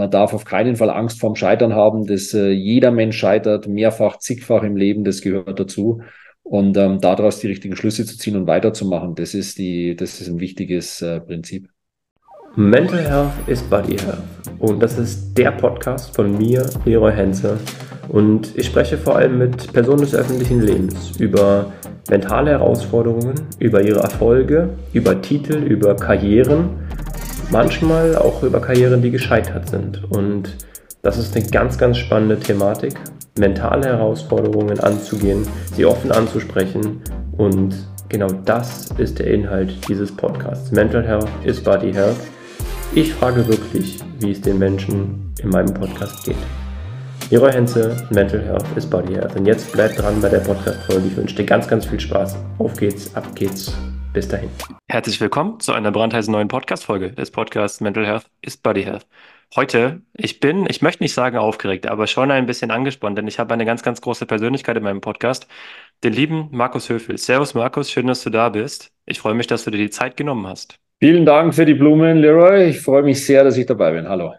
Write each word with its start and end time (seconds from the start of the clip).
Man 0.00 0.10
darf 0.10 0.32
auf 0.32 0.46
keinen 0.46 0.76
Fall 0.76 0.88
Angst 0.88 1.20
vorm 1.20 1.36
Scheitern 1.36 1.74
haben. 1.74 2.06
dass 2.06 2.32
äh, 2.32 2.48
jeder 2.48 2.90
Mensch 2.90 3.18
scheitert 3.18 3.68
mehrfach, 3.68 4.18
zigfach 4.18 4.62
im 4.62 4.74
Leben. 4.74 5.04
Das 5.04 5.20
gehört 5.20 5.60
dazu. 5.60 6.00
Und 6.42 6.78
ähm, 6.78 7.02
daraus 7.02 7.40
die 7.40 7.48
richtigen 7.48 7.76
Schlüsse 7.76 8.06
zu 8.06 8.16
ziehen 8.16 8.34
und 8.34 8.46
weiterzumachen, 8.46 9.14
das 9.14 9.34
ist 9.34 9.58
die, 9.58 9.94
das 9.94 10.22
ist 10.22 10.28
ein 10.28 10.40
wichtiges 10.40 11.02
äh, 11.02 11.20
Prinzip. 11.20 11.68
Mental 12.56 12.98
Health 12.98 13.32
is 13.46 13.62
Body 13.62 13.98
Health. 13.98 14.22
Und 14.58 14.82
das 14.82 14.98
ist 14.98 15.34
der 15.34 15.50
Podcast 15.50 16.16
von 16.16 16.36
mir, 16.38 16.64
Leroy 16.86 17.12
Henze. 17.12 17.58
Und 18.08 18.56
ich 18.56 18.66
spreche 18.66 18.96
vor 18.96 19.16
allem 19.16 19.36
mit 19.36 19.70
Personen 19.74 20.00
des 20.00 20.14
öffentlichen 20.14 20.62
Lebens 20.62 21.20
über 21.20 21.70
mentale 22.08 22.52
Herausforderungen, 22.52 23.34
über 23.58 23.82
ihre 23.82 24.00
Erfolge, 24.00 24.70
über 24.94 25.20
Titel, 25.20 25.58
über 25.58 25.94
Karrieren, 25.94 26.79
manchmal 27.50 28.16
auch 28.16 28.42
über 28.42 28.60
Karrieren, 28.60 29.02
die 29.02 29.10
gescheitert 29.10 29.68
sind. 29.68 30.04
Und 30.10 30.56
das 31.02 31.18
ist 31.18 31.36
eine 31.36 31.46
ganz, 31.46 31.78
ganz 31.78 31.98
spannende 31.98 32.38
Thematik, 32.38 32.94
mentale 33.38 33.86
Herausforderungen 33.86 34.80
anzugehen, 34.80 35.46
sie 35.74 35.86
offen 35.86 36.12
anzusprechen 36.12 37.02
und 37.36 37.74
genau 38.08 38.28
das 38.44 38.90
ist 38.98 39.18
der 39.18 39.28
Inhalt 39.28 39.72
dieses 39.88 40.14
Podcasts. 40.14 40.70
Mental 40.72 41.06
Health 41.06 41.28
is 41.44 41.62
Body 41.62 41.92
Health. 41.92 42.18
Ich 42.94 43.14
frage 43.14 43.46
wirklich, 43.48 43.98
wie 44.18 44.32
es 44.32 44.40
den 44.40 44.58
Menschen 44.58 45.32
in 45.42 45.48
meinem 45.48 45.72
Podcast 45.72 46.24
geht. 46.24 46.36
Leroy 47.30 47.52
Henze, 47.52 47.96
Mental 48.10 48.42
Health 48.42 48.66
is 48.74 48.84
Body 48.84 49.14
Health. 49.14 49.36
Und 49.36 49.46
jetzt 49.46 49.72
bleibt 49.72 49.98
dran 50.00 50.20
bei 50.20 50.28
der 50.28 50.40
Podcast-Folge. 50.40 51.06
Ich 51.06 51.16
wünsche 51.16 51.36
dir 51.36 51.44
ganz, 51.44 51.68
ganz 51.68 51.86
viel 51.86 52.00
Spaß. 52.00 52.36
Auf 52.58 52.76
geht's, 52.76 53.14
ab 53.14 53.24
geht's. 53.36 53.72
Bis 54.12 54.26
dahin. 54.26 54.50
Herzlich 54.88 55.20
willkommen 55.20 55.60
zu 55.60 55.72
einer 55.72 55.92
brandheißen 55.92 56.32
neuen 56.32 56.48
Podcast-Folge 56.48 57.12
des 57.12 57.30
Podcasts 57.30 57.80
Mental 57.80 58.04
Health 58.04 58.24
is 58.42 58.56
Body 58.56 58.82
Health. 58.82 59.06
Heute, 59.54 60.02
ich 60.16 60.40
bin, 60.40 60.66
ich 60.68 60.82
möchte 60.82 61.04
nicht 61.04 61.14
sagen 61.14 61.36
aufgeregt, 61.36 61.86
aber 61.86 62.08
schon 62.08 62.32
ein 62.32 62.46
bisschen 62.46 62.72
angespannt, 62.72 63.18
denn 63.18 63.28
ich 63.28 63.38
habe 63.38 63.54
eine 63.54 63.64
ganz, 63.64 63.84
ganz 63.84 64.00
große 64.00 64.26
Persönlichkeit 64.26 64.76
in 64.76 64.82
meinem 64.82 65.00
Podcast, 65.00 65.46
den 66.02 66.12
lieben 66.12 66.48
Markus 66.50 66.88
Höfel. 66.88 67.18
Servus 67.18 67.54
Markus, 67.54 67.88
schön, 67.90 68.08
dass 68.08 68.24
du 68.24 68.30
da 68.30 68.48
bist. 68.48 68.90
Ich 69.06 69.20
freue 69.20 69.34
mich, 69.34 69.46
dass 69.46 69.62
du 69.62 69.70
dir 69.70 69.78
die 69.78 69.90
Zeit 69.90 70.16
genommen 70.16 70.46
hast. 70.46 70.74
Vielen 70.98 71.24
Dank 71.24 71.54
für 71.54 71.64
die 71.64 71.74
Blumen, 71.74 72.18
Leroy. 72.18 72.68
Ich 72.68 72.80
freue 72.80 73.04
mich 73.04 73.24
sehr, 73.24 73.44
dass 73.44 73.56
ich 73.56 73.66
dabei 73.66 73.92
bin. 73.92 74.08
Hallo. 74.08 74.34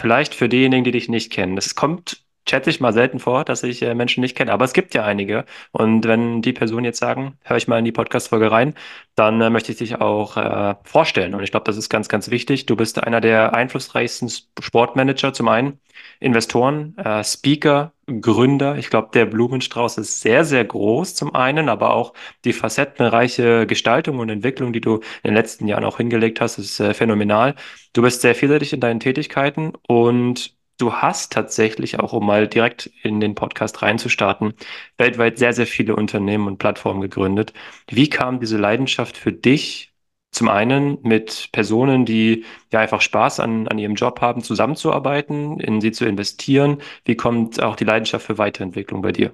Vielleicht 0.00 0.34
für 0.34 0.48
diejenigen, 0.48 0.84
die 0.84 0.92
dich 0.92 1.10
nicht 1.10 1.30
kennen. 1.30 1.58
Es 1.58 1.74
kommt 1.74 2.23
schätze 2.48 2.70
ich 2.70 2.80
mal 2.80 2.92
selten 2.92 3.18
vor, 3.18 3.44
dass 3.44 3.62
ich 3.62 3.82
äh, 3.82 3.94
Menschen 3.94 4.20
nicht 4.20 4.36
kenne, 4.36 4.52
aber 4.52 4.64
es 4.64 4.72
gibt 4.72 4.94
ja 4.94 5.04
einige. 5.04 5.44
Und 5.72 6.04
wenn 6.06 6.42
die 6.42 6.52
Personen 6.52 6.84
jetzt 6.84 6.98
sagen, 6.98 7.38
höre 7.42 7.56
ich 7.56 7.68
mal 7.68 7.78
in 7.78 7.84
die 7.84 7.92
Podcast-Folge 7.92 8.50
rein, 8.50 8.74
dann 9.14 9.40
äh, 9.40 9.50
möchte 9.50 9.72
ich 9.72 9.78
dich 9.78 10.00
auch 10.00 10.36
äh, 10.36 10.74
vorstellen. 10.84 11.34
Und 11.34 11.42
ich 11.42 11.50
glaube, 11.50 11.64
das 11.64 11.76
ist 11.76 11.88
ganz, 11.88 12.08
ganz 12.08 12.30
wichtig. 12.30 12.66
Du 12.66 12.76
bist 12.76 13.02
einer 13.02 13.20
der 13.20 13.54
einflussreichsten 13.54 14.30
Sportmanager 14.60 15.32
zum 15.32 15.48
einen, 15.48 15.80
Investoren, 16.20 16.96
äh, 16.98 17.22
Speaker, 17.24 17.92
Gründer. 18.06 18.76
Ich 18.76 18.90
glaube, 18.90 19.08
der 19.14 19.26
Blumenstrauß 19.26 19.98
ist 19.98 20.20
sehr, 20.20 20.44
sehr 20.44 20.64
groß 20.64 21.14
zum 21.14 21.34
einen, 21.34 21.68
aber 21.68 21.94
auch 21.94 22.12
die 22.44 22.52
facettenreiche 22.52 23.66
Gestaltung 23.66 24.18
und 24.18 24.28
Entwicklung, 24.28 24.72
die 24.72 24.80
du 24.80 24.96
in 24.96 25.30
den 25.30 25.34
letzten 25.34 25.66
Jahren 25.68 25.84
auch 25.84 25.96
hingelegt 25.96 26.40
hast, 26.40 26.58
ist 26.58 26.80
äh, 26.80 26.94
phänomenal. 26.94 27.54
Du 27.92 28.02
bist 28.02 28.20
sehr 28.20 28.34
vielseitig 28.34 28.72
in 28.72 28.80
deinen 28.80 29.00
Tätigkeiten 29.00 29.72
und 29.88 30.54
Du 30.78 30.92
hast 30.92 31.32
tatsächlich 31.32 32.00
auch, 32.00 32.12
um 32.12 32.26
mal 32.26 32.48
direkt 32.48 32.90
in 33.02 33.20
den 33.20 33.34
Podcast 33.36 33.82
reinzustarten, 33.82 34.54
weltweit 34.98 35.38
sehr, 35.38 35.52
sehr 35.52 35.66
viele 35.66 35.94
Unternehmen 35.94 36.48
und 36.48 36.58
Plattformen 36.58 37.00
gegründet. 37.00 37.52
Wie 37.88 38.08
kam 38.10 38.40
diese 38.40 38.58
Leidenschaft 38.58 39.16
für 39.16 39.32
dich 39.32 39.92
zum 40.32 40.48
einen 40.48 40.98
mit 41.02 41.50
Personen, 41.52 42.04
die 42.04 42.44
ja 42.72 42.80
einfach 42.80 43.00
Spaß 43.00 43.38
an, 43.40 43.68
an 43.68 43.78
ihrem 43.78 43.94
Job 43.94 44.20
haben, 44.20 44.42
zusammenzuarbeiten, 44.42 45.60
in 45.60 45.80
sie 45.80 45.92
zu 45.92 46.06
investieren? 46.06 46.82
Wie 47.04 47.16
kommt 47.16 47.62
auch 47.62 47.76
die 47.76 47.84
Leidenschaft 47.84 48.26
für 48.26 48.38
Weiterentwicklung 48.38 49.00
bei 49.00 49.12
dir? 49.12 49.32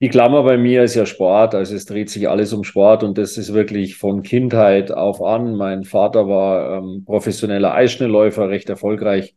Die 0.00 0.08
Klammer 0.08 0.42
bei 0.42 0.56
mir 0.58 0.82
ist 0.82 0.94
ja 0.96 1.06
Sport, 1.06 1.54
also 1.54 1.74
es 1.74 1.86
dreht 1.86 2.10
sich 2.10 2.28
alles 2.28 2.52
um 2.52 2.64
Sport 2.64 3.04
und 3.04 3.16
das 3.16 3.38
ist 3.38 3.54
wirklich 3.54 3.96
von 3.96 4.22
Kindheit 4.22 4.90
auf 4.92 5.22
an. 5.22 5.56
Mein 5.56 5.84
Vater 5.84 6.28
war 6.28 6.78
ähm, 6.78 7.04
professioneller 7.06 7.72
Eisschnellläufer, 7.74 8.48
recht 8.48 8.68
erfolgreich 8.68 9.34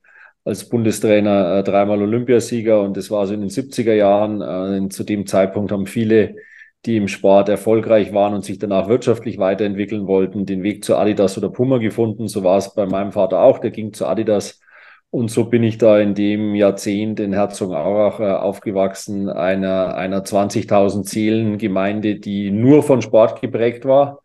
als 0.48 0.70
Bundestrainer 0.70 1.58
äh, 1.58 1.64
dreimal 1.64 2.02
Olympiasieger 2.02 2.82
und 2.82 2.96
das 2.96 3.12
war 3.12 3.28
so 3.28 3.34
in 3.34 3.42
den 3.42 3.50
70er 3.50 3.94
Jahren. 3.94 4.42
Äh, 4.86 4.90
zu 4.90 5.04
dem 5.04 5.28
Zeitpunkt 5.28 5.72
haben 5.74 5.88
viele, 5.88 6.36
die 6.86 6.96
im 6.96 7.10
Sport 7.10 7.50
erfolgreich 7.50 8.14
waren 8.14 8.34
und 8.34 8.46
sich 8.46 8.58
danach 8.58 8.88
wirtschaftlich 8.88 9.40
weiterentwickeln 9.40 10.08
wollten, 10.08 10.46
den 10.46 10.64
Weg 10.64 10.86
zu 10.86 10.96
Adidas 10.96 11.38
oder 11.38 11.50
Puma 11.50 11.80
gefunden. 11.80 12.30
So 12.30 12.44
war 12.44 12.58
es 12.58 12.74
bei 12.74 12.86
meinem 12.86 13.12
Vater 13.12 13.42
auch. 13.42 13.60
Der 13.60 13.72
ging 13.72 13.92
zu 13.92 14.08
Adidas. 14.08 14.62
Und 15.10 15.30
so 15.32 15.46
bin 15.46 15.64
ich 15.64 15.78
da 15.78 16.00
in 16.00 16.16
dem 16.16 16.56
Jahrzehnt 16.56 17.20
in 17.20 17.34
Herzogenaurach 17.34 18.20
äh, 18.22 18.32
aufgewachsen, 18.32 19.30
einer, 19.30 19.96
einer 19.96 20.24
20.000 20.24 21.04
Seelen 21.08 21.58
Gemeinde, 21.58 22.16
die 22.16 22.52
nur 22.52 22.84
von 22.84 23.02
Sport 23.02 23.42
geprägt 23.42 23.84
war. 23.86 24.22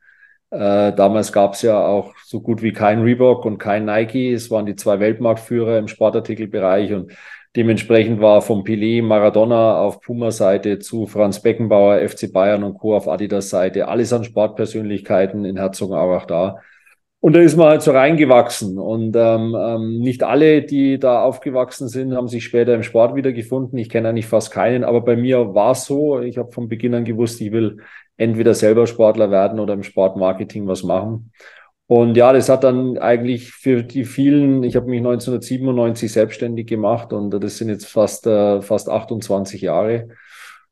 Äh, 0.52 0.92
damals 0.92 1.32
gab 1.32 1.54
es 1.54 1.62
ja 1.62 1.82
auch 1.86 2.14
so 2.24 2.42
gut 2.42 2.62
wie 2.62 2.72
kein 2.74 3.00
Reebok 3.00 3.46
und 3.46 3.56
kein 3.56 3.86
Nike. 3.86 4.32
Es 4.34 4.50
waren 4.50 4.66
die 4.66 4.76
zwei 4.76 5.00
Weltmarktführer 5.00 5.78
im 5.78 5.88
Sportartikelbereich 5.88 6.92
und 6.92 7.12
dementsprechend 7.56 8.20
war 8.20 8.42
vom 8.42 8.62
Pelé, 8.62 9.02
Maradona 9.02 9.78
auf 9.80 10.02
Puma-Seite 10.02 10.78
zu 10.78 11.06
Franz 11.06 11.40
Beckenbauer, 11.40 12.06
FC 12.06 12.30
Bayern 12.30 12.64
und 12.64 12.74
Co. 12.74 12.94
auf 12.94 13.08
Adidas-Seite, 13.08 13.88
alles 13.88 14.12
an 14.12 14.24
Sportpersönlichkeiten 14.24 15.46
in 15.46 15.56
Herzogenaurach 15.56 16.26
da. 16.26 16.60
Und 17.20 17.34
da 17.34 17.40
ist 17.40 17.56
man 17.56 17.68
halt 17.68 17.82
so 17.82 17.92
reingewachsen. 17.92 18.78
Und 18.78 19.14
ähm, 19.16 19.56
ähm, 19.56 20.00
nicht 20.00 20.24
alle, 20.24 20.62
die 20.62 20.98
da 20.98 21.22
aufgewachsen 21.22 21.88
sind, 21.88 22.14
haben 22.14 22.28
sich 22.28 22.44
später 22.44 22.74
im 22.74 22.82
Sport 22.82 23.14
wiedergefunden. 23.14 23.78
Ich 23.78 23.88
kenne 23.88 24.08
eigentlich 24.08 24.26
fast 24.26 24.50
keinen, 24.50 24.82
aber 24.84 25.02
bei 25.02 25.16
mir 25.16 25.54
war 25.54 25.70
es 25.70 25.84
so. 25.84 26.20
Ich 26.20 26.36
habe 26.36 26.50
von 26.50 26.68
Beginn 26.68 26.94
an 26.94 27.04
gewusst, 27.04 27.40
ich 27.40 27.52
will 27.52 27.78
entweder 28.16 28.54
selber 28.54 28.86
Sportler 28.86 29.30
werden 29.30 29.60
oder 29.60 29.74
im 29.74 29.82
Sportmarketing 29.82 30.66
was 30.66 30.82
machen. 30.82 31.32
Und 31.86 32.16
ja, 32.16 32.32
das 32.32 32.48
hat 32.48 32.64
dann 32.64 32.96
eigentlich 32.98 33.50
für 33.52 33.82
die 33.82 34.04
vielen, 34.04 34.62
ich 34.64 34.76
habe 34.76 34.86
mich 34.88 35.00
1997 35.00 36.10
selbstständig 36.10 36.66
gemacht 36.66 37.12
und 37.12 37.30
das 37.30 37.58
sind 37.58 37.68
jetzt 37.68 37.86
fast, 37.86 38.26
äh, 38.26 38.62
fast 38.62 38.88
28 38.88 39.60
Jahre 39.60 40.08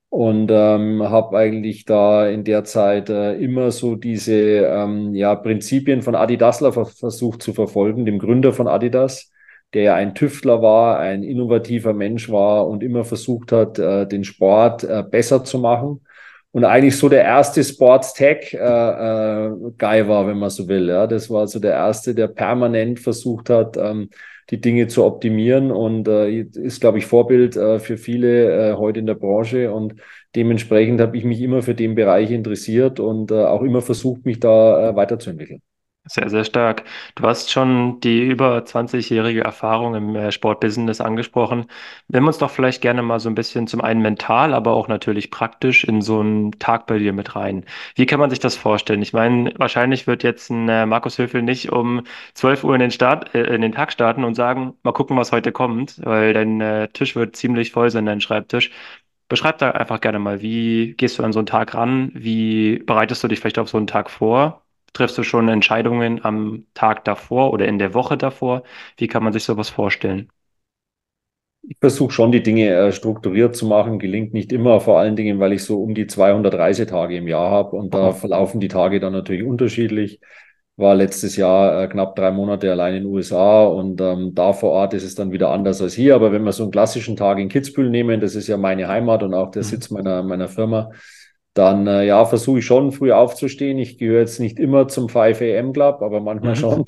und 0.09 0.51
ähm, 0.51 1.03
habe 1.03 1.37
eigentlich 1.39 1.85
da 1.85 2.27
in 2.27 2.45
der 2.45 2.65
Zeit 2.65 3.11
äh, 3.11 3.35
immer 3.35 3.71
so 3.71 3.97
diese 3.97 4.35
ähm, 4.35 5.15
ja, 5.15 5.35
Prinzipien 5.37 6.03
von 6.03 6.15
Adi 6.15 6.37
Dassler 6.37 6.73
versucht 6.73 7.43
zu 7.43 7.53
verfolgen, 7.53 8.07
dem 8.07 8.19
Gründer 8.19 8.53
von 8.53 8.67
Adidas, 8.67 9.31
der 9.75 9.83
ja 9.83 9.95
ein 9.95 10.15
Tüftler 10.15 10.63
war, 10.63 10.99
ein 10.99 11.23
innovativer 11.23 11.93
Mensch 11.93 12.31
war 12.31 12.67
und 12.67 12.83
immer 12.83 13.05
versucht 13.05 13.53
hat, 13.53 13.79
äh, 13.79 14.07
den 14.07 14.25
Sport 14.25 14.85
äh, 14.85 15.05
besser 15.09 15.45
zu 15.45 15.59
machen 15.59 16.01
und 16.53 16.65
eigentlich 16.65 16.97
so 16.97 17.09
der 17.09 17.23
erste 17.23 17.63
Sports 17.63 18.15
Tech 18.15 18.55
äh, 18.55 18.59
äh, 18.59 20.09
war, 20.09 20.27
wenn 20.27 20.39
man 20.39 20.51
so 20.51 20.67
will. 20.69 20.89
Ja, 20.89 21.07
das 21.07 21.31
war 21.31 21.47
so 21.47 21.61
der 21.61 21.73
erste, 21.73 22.15
der 22.15 22.29
permanent 22.29 22.99
versucht 22.99 23.51
hat, 23.51 23.77
ähm, 23.77 24.11
die 24.51 24.61
Dinge 24.61 24.89
zu 24.89 25.05
optimieren 25.05 25.71
und 25.71 26.09
äh, 26.09 26.41
ist, 26.41 26.81
glaube 26.81 26.99
ich, 26.99 27.07
Vorbild 27.07 27.57
äh, 27.57 27.79
für 27.79 27.97
viele 27.97 28.73
äh, 28.73 28.75
heute 28.75 28.99
in 28.99 29.07
der 29.07 29.15
Branche. 29.15 29.73
Und 29.73 29.95
dementsprechend 30.35 31.01
habe 31.01 31.17
ich 31.17 31.25
mich 31.25 31.41
immer 31.41 31.63
für 31.63 31.75
den 31.75 31.95
Bereich 31.95 32.31
interessiert 32.33 32.99
und 32.99 33.31
äh, 33.31 33.45
auch 33.45 33.63
immer 33.63 33.81
versucht, 33.81 34.25
mich 34.27 34.41
da 34.41 34.91
äh, 34.91 34.97
weiterzuentwickeln. 34.97 35.63
Sehr, 36.13 36.29
sehr 36.29 36.43
stark. 36.43 36.83
Du 37.15 37.23
hast 37.23 37.53
schon 37.53 38.01
die 38.01 38.21
über 38.27 38.65
20-jährige 38.65 39.43
Erfahrung 39.45 39.95
im 39.95 40.17
äh, 40.17 40.33
Sportbusiness 40.33 41.01
angesprochen. 41.01 41.67
Nimm 42.09 42.27
uns 42.27 42.39
doch 42.39 42.51
vielleicht 42.51 42.83
gerne 42.83 43.01
mal 43.03 43.21
so 43.21 43.29
ein 43.29 43.37
bisschen 43.37 43.69
zum 43.69 43.81
einen 43.81 44.03
mental, 44.03 44.53
aber 44.53 44.73
auch 44.73 44.89
natürlich 44.89 45.31
praktisch 45.31 45.85
in 45.85 46.03
so 46.03 46.19
einen 46.19 46.51
Tag 46.59 46.87
bei 46.89 46.99
dir 46.99 47.13
mit 47.13 47.37
rein. 47.37 47.65
Wie 47.95 48.07
kann 48.07 48.19
man 48.19 48.29
sich 48.29 48.41
das 48.41 48.57
vorstellen? 48.57 49.03
Ich 49.03 49.13
meine, 49.13 49.53
wahrscheinlich 49.57 50.09
wird 50.09 50.25
jetzt 50.25 50.51
ein 50.51 50.69
äh, 50.69 50.85
Markus 50.85 51.17
Höfel 51.19 51.43
nicht 51.43 51.71
um 51.71 52.03
12 52.35 52.65
Uhr 52.65 52.75
in 52.75 52.81
den 52.81 52.91
Start, 52.91 53.33
äh, 53.37 53.45
in 53.55 53.61
den 53.63 53.71
Tag 53.73 53.93
starten 53.93 54.25
und 54.25 54.35
sagen, 54.35 54.75
mal 54.83 54.91
gucken, 54.93 55.17
was 55.17 55.31
heute 55.31 55.53
kommt, 55.53 56.05
weil 56.05 56.33
dein 56.33 56.61
äh, 56.61 56.89
Tisch 56.89 57.15
wird 57.15 57.37
ziemlich 57.37 57.71
voll 57.71 57.89
sein, 57.91 58.07
dein 58.07 58.21
Schreibtisch. 58.21 58.73
Beschreib 59.29 59.59
da 59.59 59.71
einfach 59.71 60.01
gerne 60.01 60.19
mal, 60.19 60.43
wie 60.43 60.95
gehst 60.97 61.19
du 61.21 61.23
an 61.23 61.33
so 61.33 61.39
einen 61.39 61.47
Tag 61.47 61.75
ran? 61.75 62.11
Wie 62.15 62.81
bereitest 62.81 63.23
du 63.23 63.29
dich 63.29 63.39
vielleicht 63.39 63.61
auf 63.61 63.69
so 63.69 63.79
einen 63.79 63.87
Tag 63.87 64.11
vor? 64.11 64.65
Triffst 64.93 65.17
du 65.19 65.23
schon 65.23 65.49
Entscheidungen 65.49 66.25
am 66.25 66.67
Tag 66.75 67.05
davor 67.05 67.53
oder 67.53 67.67
in 67.67 67.79
der 67.79 67.95
Woche 67.95 68.17
davor? 68.17 68.65
Wie 68.97 69.07
kann 69.07 69.23
man 69.23 69.33
sich 69.33 69.45
sowas 69.45 69.71
vorstellen? 69.71 70.31
Ich 71.63 71.77
versuche 71.79 72.11
schon, 72.11 72.33
die 72.33 72.43
Dinge 72.43 72.69
äh, 72.71 72.93
strukturiert 72.93 73.55
zu 73.55 73.67
machen. 73.67 73.99
Gelingt 73.99 74.33
nicht 74.33 74.53
immer, 74.53 74.81
vor 74.81 74.99
allen 74.99 75.15
Dingen, 75.15 75.39
weil 75.41 75.53
ich 75.53 75.63
so 75.65 75.83
um 75.83 75.95
die 75.95 76.07
200 76.07 76.55
Reisetage 76.55 77.17
im 77.17 77.29
Jahr 77.29 77.51
habe 77.51 77.77
und 77.77 77.95
da 77.95 78.13
verlaufen 78.13 78.61
die 78.61 78.69
Tage 78.69 78.99
dann 78.99 79.13
natürlich 79.13 79.45
unterschiedlich. 79.45 80.21
War 80.77 80.95
letztes 80.95 81.37
Jahr 81.37 81.83
äh, 81.83 81.89
knapp 81.89 82.17
drei 82.17 82.31
Monate 82.31 82.71
allein 82.71 82.95
in 82.95 83.03
den 83.05 83.13
USA 83.13 83.65
und 83.65 84.01
ähm, 84.01 84.35
da 84.35 84.53
vor 84.55 84.71
Ort 84.71 84.95
ist 84.95 85.05
es 85.05 85.15
dann 85.15 85.33
wieder 85.33 85.51
anders 85.51 85.83
als 85.83 85.95
hier. 85.95 86.15
Aber 86.15 86.33
wenn 86.33 86.43
wir 86.45 86.53
so 86.53 86.63
einen 86.63 86.73
klassischen 86.73 87.17
Tag 87.17 87.39
in 87.39 87.49
Kitzbühel 87.51 87.91
nehmen, 87.91 88.21
das 88.21 88.35
ist 88.35 88.49
ja 88.49 88.57
meine 88.57 88.89
Heimat 88.89 89.23
und 89.23 89.35
auch 89.35 89.51
der 89.51 89.63
mhm. 89.63 89.67
Sitz 89.67 89.91
meiner, 89.91 90.23
meiner 90.23 90.49
Firma, 90.49 90.91
dann 91.55 91.87
äh, 91.87 92.07
ja, 92.07 92.25
versuche 92.25 92.61
ich 92.61 92.65
schon 92.67 92.93
früh 92.93 93.13
aufzustehen. 93.13 93.79
Ich 93.79 93.99
gehöre 93.99 94.21
jetzt 94.21 94.41
nicht 94.41 94.59
immer 94.59 94.89
zum 94.89 95.09
5 95.09 95.41
AM 95.41 95.73
Club, 95.73 96.03
aber 96.03 96.21
manchmal 96.21 96.55
mhm. 96.55 96.59
schon. 96.59 96.85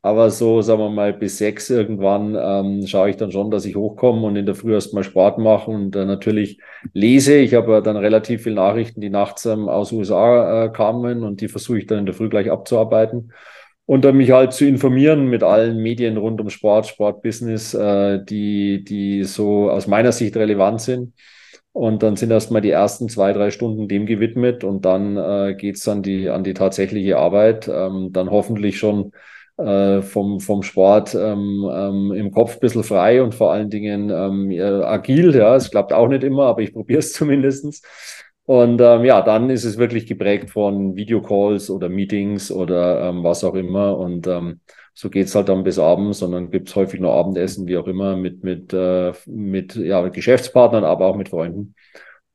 Aber 0.00 0.30
so, 0.30 0.62
sagen 0.62 0.80
wir 0.80 0.90
mal, 0.90 1.12
bis 1.12 1.38
sechs 1.38 1.70
irgendwann 1.70 2.36
ähm, 2.40 2.86
schaue 2.86 3.10
ich 3.10 3.16
dann 3.16 3.32
schon, 3.32 3.50
dass 3.50 3.64
ich 3.64 3.74
hochkomme 3.74 4.26
und 4.26 4.36
in 4.36 4.46
der 4.46 4.54
Früh 4.54 4.72
erstmal 4.72 5.02
Sport 5.02 5.38
mache 5.38 5.70
und 5.70 5.96
äh, 5.96 6.04
natürlich 6.04 6.60
lese. 6.94 7.36
Ich 7.38 7.54
habe 7.54 7.82
dann 7.82 7.96
relativ 7.96 8.44
viele 8.44 8.54
Nachrichten, 8.54 9.00
die 9.00 9.10
nachts 9.10 9.44
ähm, 9.44 9.68
aus 9.68 9.90
USA 9.90 10.66
äh, 10.66 10.68
kamen 10.70 11.24
und 11.24 11.40
die 11.40 11.48
versuche 11.48 11.78
ich 11.78 11.86
dann 11.86 11.98
in 11.98 12.06
der 12.06 12.14
Früh 12.14 12.28
gleich 12.28 12.50
abzuarbeiten. 12.50 13.32
Und 13.86 14.04
dann 14.04 14.16
mich 14.16 14.30
halt 14.30 14.52
zu 14.52 14.66
informieren 14.66 15.28
mit 15.28 15.42
allen 15.42 15.78
Medien 15.78 16.16
rund 16.16 16.40
um 16.40 16.50
Sport, 16.50 16.86
Sportbusiness, 16.86 17.74
äh, 17.74 18.24
die, 18.24 18.84
die 18.84 19.24
so 19.24 19.70
aus 19.70 19.88
meiner 19.88 20.12
Sicht 20.12 20.36
relevant 20.36 20.80
sind. 20.80 21.14
Und 21.78 22.02
dann 22.02 22.16
sind 22.16 22.32
erstmal 22.32 22.60
die 22.60 22.70
ersten 22.72 23.08
zwei, 23.08 23.32
drei 23.32 23.52
Stunden 23.52 23.86
dem 23.86 24.04
gewidmet 24.04 24.64
und 24.64 24.84
dann 24.84 25.16
äh, 25.16 25.54
geht 25.54 25.76
es 25.76 25.84
dann 25.84 26.02
die, 26.02 26.28
an 26.28 26.42
die 26.42 26.52
tatsächliche 26.52 27.18
Arbeit. 27.18 27.68
Ähm, 27.68 28.08
dann 28.12 28.32
hoffentlich 28.32 28.78
schon 28.80 29.12
äh, 29.58 30.02
vom, 30.02 30.40
vom 30.40 30.64
Sport 30.64 31.14
ähm, 31.14 31.70
ähm, 31.72 32.12
im 32.16 32.32
Kopf 32.32 32.54
ein 32.54 32.60
bisschen 32.60 32.82
frei 32.82 33.22
und 33.22 33.32
vor 33.32 33.52
allen 33.52 33.70
Dingen 33.70 34.10
ähm, 34.10 34.50
agil. 34.84 35.32
Ja, 35.36 35.54
es 35.54 35.70
klappt 35.70 35.92
auch 35.92 36.08
nicht 36.08 36.24
immer, 36.24 36.46
aber 36.46 36.62
ich 36.62 36.72
probiere 36.72 36.98
es 36.98 37.12
zumindestens. 37.12 37.82
Und 38.44 38.80
ähm, 38.80 39.04
ja, 39.04 39.22
dann 39.22 39.48
ist 39.48 39.62
es 39.62 39.78
wirklich 39.78 40.06
geprägt 40.06 40.50
von 40.50 40.96
Videocalls 40.96 41.70
oder 41.70 41.88
Meetings 41.88 42.50
oder 42.50 43.08
ähm, 43.08 43.22
was 43.22 43.44
auch 43.44 43.54
immer. 43.54 43.96
Und 43.96 44.26
ähm, 44.26 44.62
so 44.98 45.10
geht's 45.10 45.36
halt 45.36 45.48
dann 45.48 45.62
bis 45.62 45.78
abends 45.78 46.22
und 46.22 46.32
dann 46.32 46.50
gibt's 46.50 46.74
häufig 46.74 46.98
noch 46.98 47.14
Abendessen, 47.16 47.68
wie 47.68 47.76
auch 47.76 47.86
immer, 47.86 48.16
mit, 48.16 48.42
mit, 48.42 48.72
äh, 48.72 49.12
mit, 49.26 49.76
ja, 49.76 50.08
Geschäftspartnern, 50.08 50.82
aber 50.82 51.06
auch 51.06 51.14
mit 51.14 51.28
Freunden. 51.28 51.76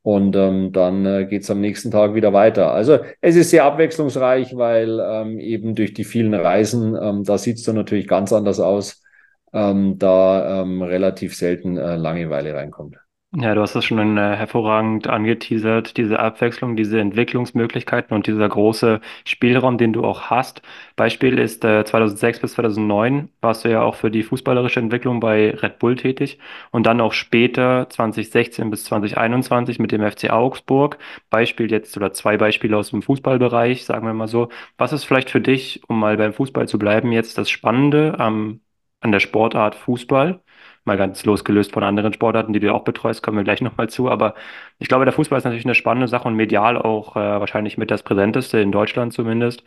Und 0.01 0.37
ähm, 0.37 0.71
dann 0.71 1.05
äh, 1.05 1.25
geht's 1.25 1.51
am 1.51 1.59
nächsten 1.59 1.91
Tag 1.91 2.13
wieder 2.15 2.31
weiter. 2.31 2.71
Also 2.71 2.99
es 3.19 3.35
ist 3.35 3.49
sehr 3.49 3.65
abwechslungsreich, 3.65 4.55
weil 4.55 4.97
ähm, 5.01 5.39
eben 5.39 5.75
durch 5.75 5.93
die 5.93 6.05
vielen 6.05 6.33
Reisen, 6.33 6.97
ähm, 7.01 7.25
da 7.25 7.37
sieht's 7.37 7.63
dann 7.63 7.75
natürlich 7.75 8.07
ganz 8.07 8.31
anders 8.31 8.61
aus, 8.61 9.03
ähm, 9.51 9.99
da 9.99 10.61
ähm, 10.61 10.81
relativ 10.83 11.35
selten 11.35 11.75
äh, 11.75 11.97
Langeweile 11.97 12.53
reinkommt. 12.53 13.02
Ja, 13.35 13.55
du 13.55 13.61
hast 13.61 13.73
das 13.73 13.83
schon 13.85 14.15
äh, 14.17 14.35
hervorragend 14.35 15.07
angeteasert, 15.07 15.97
diese 15.97 16.19
Abwechslung, 16.19 16.75
diese 16.75 16.99
Entwicklungsmöglichkeiten 16.99 18.15
und 18.15 18.27
dieser 18.27 18.47
große 18.47 19.01
Spielraum, 19.25 19.79
den 19.79 19.91
du 19.91 20.03
auch 20.05 20.29
hast. 20.29 20.61
Beispiel 20.95 21.39
ist 21.39 21.65
äh, 21.65 21.83
2006 21.83 22.39
bis 22.41 22.53
2009 22.53 23.29
warst 23.41 23.65
du 23.65 23.69
ja 23.71 23.81
auch 23.81 23.95
für 23.95 24.11
die 24.11 24.21
fußballerische 24.21 24.79
Entwicklung 24.79 25.19
bei 25.19 25.49
Red 25.49 25.79
Bull 25.79 25.95
tätig 25.95 26.37
und 26.69 26.85
dann 26.85 27.01
auch 27.01 27.13
später 27.13 27.87
2016 27.89 28.69
bis 28.69 28.83
2021 28.85 29.79
mit 29.79 29.91
dem 29.91 30.03
FC 30.03 30.29
Augsburg. 30.29 30.99
Beispiel 31.31 31.71
jetzt 31.71 31.97
oder 31.97 32.13
zwei 32.13 32.37
Beispiele 32.37 32.77
aus 32.77 32.91
dem 32.91 33.01
Fußballbereich, 33.01 33.83
sagen 33.83 34.05
wir 34.05 34.13
mal 34.13 34.27
so. 34.27 34.49
Was 34.77 34.93
ist 34.93 35.05
vielleicht 35.05 35.31
für 35.31 35.41
dich, 35.41 35.81
um 35.89 35.99
mal 35.99 36.17
beim 36.17 36.33
Fußball 36.33 36.67
zu 36.67 36.77
bleiben, 36.77 37.11
jetzt 37.11 37.39
das 37.39 37.49
Spannende 37.49 38.19
am, 38.19 38.59
an 39.01 39.11
der 39.11 39.19
Sportart 39.19 39.73
Fußball? 39.73 40.39
Mal 40.85 40.97
ganz 40.97 41.23
losgelöst 41.25 41.71
von 41.71 41.83
anderen 41.83 42.13
Sportarten, 42.13 42.53
die 42.53 42.59
du 42.59 42.73
auch 42.73 42.83
betreust, 42.83 43.23
kommen 43.23 43.37
wir 43.37 43.43
gleich 43.43 43.61
nochmal 43.61 43.89
zu. 43.89 44.09
Aber 44.09 44.35
ich 44.79 44.87
glaube, 44.87 45.05
der 45.05 45.13
Fußball 45.13 45.37
ist 45.37 45.45
natürlich 45.45 45.65
eine 45.65 45.75
spannende 45.75 46.07
Sache 46.07 46.27
und 46.27 46.35
medial 46.35 46.77
auch 46.77 47.15
äh, 47.15 47.19
wahrscheinlich 47.19 47.77
mit 47.77 47.91
das 47.91 48.03
Präsenteste 48.03 48.59
in 48.59 48.71
Deutschland 48.71 49.13
zumindest. 49.13 49.63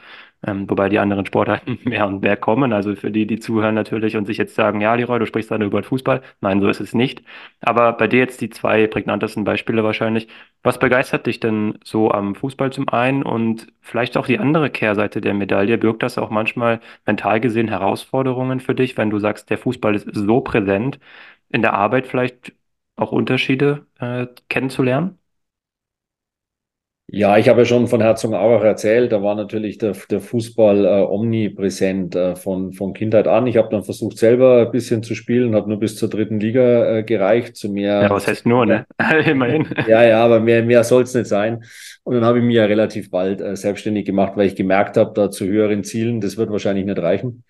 Ähm, 0.46 0.68
wobei 0.68 0.88
die 0.88 0.98
anderen 0.98 1.24
Sportarten 1.26 1.78
mehr 1.84 2.06
und 2.06 2.22
mehr 2.22 2.36
kommen. 2.36 2.72
Also 2.72 2.94
für 2.94 3.10
die, 3.10 3.26
die 3.26 3.38
zuhören 3.38 3.74
natürlich 3.74 4.16
und 4.16 4.26
sich 4.26 4.36
jetzt 4.38 4.54
sagen, 4.54 4.80
ja, 4.80 4.94
Leroy, 4.94 5.18
du 5.18 5.26
sprichst 5.26 5.50
dann 5.50 5.62
über 5.62 5.80
den 5.80 5.84
Fußball. 5.84 6.22
Nein, 6.40 6.60
so 6.60 6.68
ist 6.68 6.80
es 6.80 6.94
nicht. 6.94 7.22
Aber 7.60 7.92
bei 7.94 8.06
dir 8.08 8.18
jetzt 8.18 8.40
die 8.40 8.50
zwei 8.50 8.86
prägnantesten 8.86 9.44
Beispiele 9.44 9.82
wahrscheinlich. 9.84 10.28
Was 10.62 10.78
begeistert 10.78 11.26
dich 11.26 11.40
denn 11.40 11.78
so 11.84 12.10
am 12.10 12.34
Fußball 12.34 12.72
zum 12.72 12.88
einen 12.88 13.22
und 13.22 13.68
vielleicht 13.80 14.16
auch 14.16 14.26
die 14.26 14.38
andere 14.38 14.68
Kehrseite 14.68 15.20
der 15.20 15.32
Medaille? 15.34 15.78
Birgt 15.78 16.02
das 16.02 16.18
auch 16.18 16.30
manchmal 16.30 16.80
mental 17.06 17.40
gesehen 17.40 17.68
Herausforderungen 17.68 18.60
für 18.60 18.74
dich, 18.74 18.96
wenn 18.96 19.10
du 19.10 19.18
sagst, 19.18 19.48
der 19.50 19.58
Fußball 19.58 19.94
ist 19.94 20.08
so 20.12 20.40
präsent, 20.40 20.98
in 21.50 21.62
der 21.62 21.74
Arbeit 21.74 22.06
vielleicht 22.06 22.54
auch 22.96 23.12
Unterschiede 23.12 23.86
äh, 24.00 24.26
kennenzulernen? 24.48 25.18
Ja, 27.08 27.38
ich 27.38 27.48
habe 27.48 27.60
ja 27.60 27.64
schon 27.64 27.86
von 27.86 28.00
Herzogenaurach 28.00 28.64
erzählt, 28.64 29.12
da 29.12 29.22
war 29.22 29.36
natürlich 29.36 29.78
der, 29.78 29.92
der 30.10 30.20
Fußball 30.20 30.84
äh, 30.84 30.88
omnipräsent 31.04 32.16
äh, 32.16 32.34
von, 32.34 32.72
von 32.72 32.94
Kindheit 32.94 33.28
an. 33.28 33.46
Ich 33.46 33.56
habe 33.56 33.68
dann 33.70 33.84
versucht, 33.84 34.18
selber 34.18 34.62
ein 34.62 34.72
bisschen 34.72 35.04
zu 35.04 35.14
spielen, 35.14 35.54
hat 35.54 35.68
nur 35.68 35.78
bis 35.78 35.96
zur 35.96 36.10
dritten 36.10 36.40
Liga 36.40 36.98
äh, 36.98 37.02
gereicht. 37.04 37.54
Zu 37.56 37.70
mehr, 37.70 38.02
ja, 38.02 38.10
was 38.10 38.26
heißt 38.26 38.44
nur, 38.44 38.66
ne? 38.66 38.86
Immerhin. 39.24 39.68
Ja, 39.86 40.02
ja, 40.02 40.24
aber 40.24 40.40
mehr, 40.40 40.64
mehr 40.64 40.82
soll 40.82 41.04
es 41.04 41.14
nicht 41.14 41.26
sein. 41.28 41.64
Und 42.02 42.14
dann 42.16 42.24
habe 42.24 42.38
ich 42.40 42.44
mich 42.44 42.56
ja 42.56 42.64
relativ 42.64 43.08
bald 43.08 43.40
äh, 43.40 43.54
selbstständig 43.54 44.04
gemacht, 44.04 44.32
weil 44.36 44.48
ich 44.48 44.56
gemerkt 44.56 44.96
habe, 44.96 45.12
da 45.14 45.30
zu 45.30 45.46
höheren 45.46 45.84
Zielen, 45.84 46.20
das 46.20 46.36
wird 46.36 46.50
wahrscheinlich 46.50 46.86
nicht 46.86 46.98
reichen. 46.98 47.44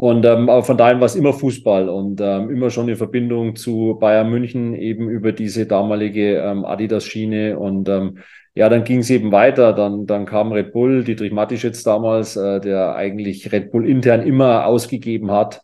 Und 0.00 0.24
ähm, 0.24 0.48
aber 0.48 0.62
von 0.62 0.78
daher 0.78 0.98
war 0.98 1.04
es 1.04 1.14
immer 1.14 1.34
Fußball 1.34 1.90
und 1.90 2.22
ähm, 2.22 2.48
immer 2.48 2.70
schon 2.70 2.88
in 2.88 2.96
Verbindung 2.96 3.54
zu 3.54 3.98
Bayern 4.00 4.30
München, 4.30 4.74
eben 4.74 5.10
über 5.10 5.32
diese 5.32 5.66
damalige 5.66 6.38
ähm, 6.38 6.64
Adidas-Schiene 6.64 7.58
und 7.58 7.86
ähm, 7.90 8.16
ja, 8.54 8.70
dann 8.70 8.84
ging 8.84 9.00
es 9.00 9.10
eben 9.10 9.30
weiter. 9.30 9.74
Dann, 9.74 10.06
dann 10.06 10.24
kam 10.24 10.52
Red 10.52 10.72
Bull, 10.72 11.04
Dietrich 11.04 11.32
Matischitz 11.32 11.82
damals, 11.82 12.34
äh, 12.36 12.62
der 12.62 12.94
eigentlich 12.96 13.52
Red 13.52 13.72
Bull 13.72 13.86
intern 13.86 14.22
immer 14.22 14.64
ausgegeben 14.64 15.30
hat. 15.32 15.60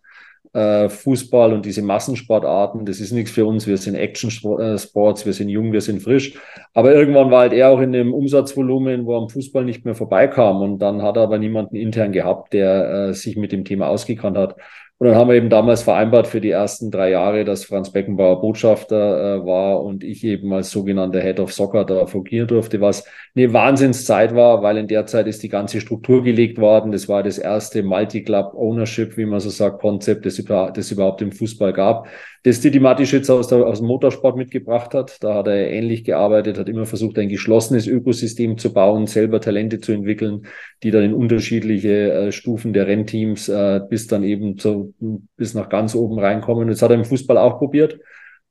Äh, 0.57 0.89
Fußball 0.89 1.53
und 1.53 1.67
diese 1.67 1.83
Massensportarten, 1.83 2.87
das 2.87 2.99
ist 3.01 3.13
nichts 3.13 3.31
für 3.31 3.45
uns. 3.45 3.67
Wir 3.67 3.77
sind 3.77 3.95
Action-Sports, 3.95 5.27
wir 5.27 5.35
sind 5.35 5.51
jung, 5.51 5.71
wir 5.71 5.83
sind 5.83 6.01
frisch. 6.03 6.33
Aber 6.73 6.95
irgendwann 6.95 7.31
war 7.31 7.41
halt 7.41 7.53
er 7.53 7.69
auch 7.69 7.81
in 7.81 7.93
dem 7.93 8.15
Umsatzvolumen, 8.15 9.05
wo 9.05 9.19
am 9.19 9.29
Fußball 9.29 9.67
nicht 9.67 9.85
mehr 9.85 9.95
vorbeikam. 9.95 10.63
Und 10.63 10.79
dann 10.79 11.03
hat 11.03 11.19
er 11.19 11.25
aber 11.25 11.39
niemanden 11.39 11.77
intern 11.77 12.11
gehabt, 12.11 12.55
der 12.55 13.09
äh, 13.09 13.13
sich 13.13 13.37
mit 13.37 13.53
dem 13.53 13.67
Thema 13.67 13.89
ausgekannt 13.89 14.39
hat. 14.39 14.57
Und 14.99 15.09
dann 15.09 15.17
haben 15.17 15.29
wir 15.29 15.37
eben 15.37 15.51
damals 15.51 15.83
vereinbart 15.83 16.27
für 16.27 16.41
die 16.41 16.51
ersten 16.51 16.91
drei 16.91 17.11
Jahre, 17.11 17.45
dass 17.45 17.67
Franz 17.67 17.91
Beckenbauer 17.93 18.41
Botschafter 18.41 19.43
äh, 19.43 19.47
war 19.47 19.83
und 19.83 20.03
ich 20.03 20.25
eben 20.25 20.51
als 20.55 20.71
sogenannter 20.71 21.21
Head 21.21 21.39
of 21.39 21.53
Soccer 21.53 21.85
da 21.85 22.07
fungieren 22.07 22.49
durfte, 22.49 22.81
was 22.81 23.05
eine 23.35 23.53
Wahnsinnszeit 23.53 24.35
war, 24.35 24.63
weil 24.63 24.79
in 24.79 24.89
der 24.89 25.05
Zeit 25.05 25.27
ist 25.27 25.43
die 25.43 25.51
ganze 25.51 25.83
Struktur 25.83 26.25
gelegt 26.25 26.59
worden. 26.59 26.93
Das 26.93 27.09
war 27.09 27.23
das 27.23 27.37
erste 27.37 27.83
Multi-Club 27.83 28.55
Ownership, 28.55 29.19
wie 29.19 29.27
man 29.27 29.41
so 29.41 29.51
sagt, 29.51 29.81
Konzept, 29.81 30.25
das, 30.25 30.39
über, 30.39 30.73
das 30.75 30.91
überhaupt 30.91 31.21
im 31.21 31.31
Fußball 31.31 31.75
gab 31.75 32.09
das 32.47 32.61
Didi 32.61 32.79
Matischitz 32.79 33.29
aus, 33.29 33.49
der, 33.49 33.67
aus 33.67 33.79
dem 33.79 33.89
Motorsport 33.89 34.37
mitgebracht 34.37 34.95
hat. 34.95 35.21
Da 35.25 35.35
hat 35.35 35.49
er 35.49 35.69
ähnlich 35.69 36.05
gearbeitet, 36.05 36.59
hat 36.59 36.69
immer 36.69 36.87
versucht, 36.87 37.19
ein 37.19 37.29
geschlossenes 37.29 37.89
Ökosystem 37.89 38.57
zu 38.57 38.73
bauen, 38.73 39.09
selber 39.09 39.41
Talente 39.41 39.81
zu 39.81 39.91
entwickeln, 39.91 40.47
die 40.85 40.93
dann 40.93 41.03
in 41.03 41.13
unterschiedliche 41.13 42.13
äh, 42.13 42.33
Stufen 42.33 42.73
der 42.73 42.87
Rennteams 42.87 43.49
äh, 43.49 43.81
bis 43.91 44.07
dann 44.07 44.23
eben 44.23 44.59
zu, 44.59 44.95
bis 45.37 45.55
nach 45.55 45.69
ganz 45.69 45.97
oben 45.97 46.21
reinkommen. 46.21 46.69
Das 46.69 46.83
hat 46.83 46.91
er 46.91 46.97
im 46.97 47.05
Fußball 47.05 47.37
auch 47.37 47.59
probiert. 47.59 47.99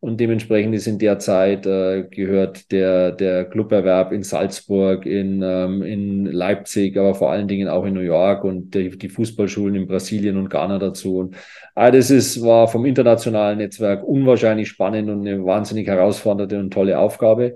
Und 0.06 0.20
dementsprechend 0.20 0.76
ist 0.76 0.86
in 0.86 1.00
der 1.00 1.18
Zeit 1.18 1.66
äh, 1.66 2.04
gehört 2.04 2.72
der, 2.72 3.12
der 3.12 3.44
Cluberwerb 3.46 4.12
in 4.12 4.22
Salzburg, 4.22 5.04
in, 5.08 5.42
ähm, 5.42 5.82
in 5.82 6.28
Leipzig, 6.28 6.96
aber 6.96 7.16
vor 7.16 7.32
allen 7.32 7.48
Dingen 7.48 7.68
auch 7.68 7.86
in 7.86 7.96
New 7.96 8.02
York 8.02 8.44
und 8.44 8.76
die, 8.76 8.96
die 8.96 9.10
Fußballschulen 9.10 9.74
in 9.74 9.88
Brasilien 9.88 10.38
und 10.38 10.52
Ghana 10.52 10.78
dazu. 10.78 11.18
Und 11.18 11.36
äh, 11.74 11.92
das 11.92 12.12
ist, 12.12 12.44
war 12.44 12.68
vom 12.68 12.86
internationalen 12.86 13.58
Netzwerk 13.58 14.04
unwahrscheinlich 14.04 14.70
spannend 14.70 15.10
und 15.10 15.28
eine 15.28 15.44
wahnsinnig 15.44 15.88
herausfordernde 15.88 16.60
und 16.60 16.72
tolle 16.72 17.00
Aufgabe. 17.00 17.56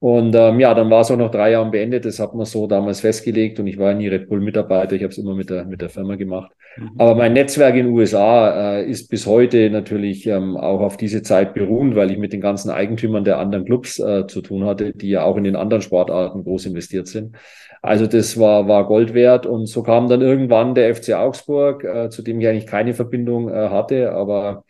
Und 0.00 0.34
ähm, 0.34 0.58
ja, 0.60 0.72
dann 0.72 0.88
war 0.88 1.02
es 1.02 1.10
auch 1.10 1.18
noch 1.18 1.30
drei 1.30 1.50
Jahre 1.52 1.70
beendet. 1.70 2.06
Das 2.06 2.18
hat 2.18 2.34
man 2.34 2.46
so 2.46 2.66
damals 2.66 3.00
festgelegt 3.00 3.60
und 3.60 3.66
ich 3.66 3.78
war 3.78 3.92
nie 3.92 4.08
Red 4.08 4.30
Bull-Mitarbeiter. 4.30 4.96
Ich 4.96 5.02
habe 5.02 5.12
es 5.12 5.18
immer 5.18 5.34
mit 5.34 5.50
der, 5.50 5.66
mit 5.66 5.82
der 5.82 5.90
Firma 5.90 6.16
gemacht. 6.16 6.52
Mhm. 6.78 6.92
Aber 6.96 7.14
mein 7.14 7.34
Netzwerk 7.34 7.74
in 7.74 7.84
den 7.84 7.94
USA 7.94 8.78
äh, 8.78 8.90
ist 8.90 9.10
bis 9.10 9.26
heute 9.26 9.68
natürlich 9.68 10.26
ähm, 10.26 10.56
auch 10.56 10.80
auf 10.80 10.96
diese 10.96 11.22
Zeit 11.22 11.52
beruhend, 11.52 11.96
weil 11.96 12.10
ich 12.10 12.16
mit 12.16 12.32
den 12.32 12.40
ganzen 12.40 12.70
Eigentümern 12.70 13.24
der 13.24 13.38
anderen 13.38 13.66
Clubs 13.66 13.98
äh, 13.98 14.26
zu 14.26 14.40
tun 14.40 14.64
hatte, 14.64 14.92
die 14.92 15.10
ja 15.10 15.22
auch 15.22 15.36
in 15.36 15.44
den 15.44 15.54
anderen 15.54 15.82
Sportarten 15.82 16.44
groß 16.44 16.64
investiert 16.64 17.06
sind. 17.06 17.36
Also 17.82 18.06
das 18.06 18.38
war, 18.38 18.68
war 18.68 18.86
Gold 18.86 19.12
wert. 19.12 19.44
Und 19.44 19.66
so 19.66 19.82
kam 19.82 20.08
dann 20.08 20.22
irgendwann 20.22 20.74
der 20.74 20.94
FC 20.94 21.12
Augsburg, 21.12 21.84
äh, 21.84 22.08
zu 22.08 22.22
dem 22.22 22.40
ich 22.40 22.48
eigentlich 22.48 22.66
keine 22.66 22.94
Verbindung 22.94 23.50
äh, 23.50 23.68
hatte, 23.68 24.12
aber 24.12 24.64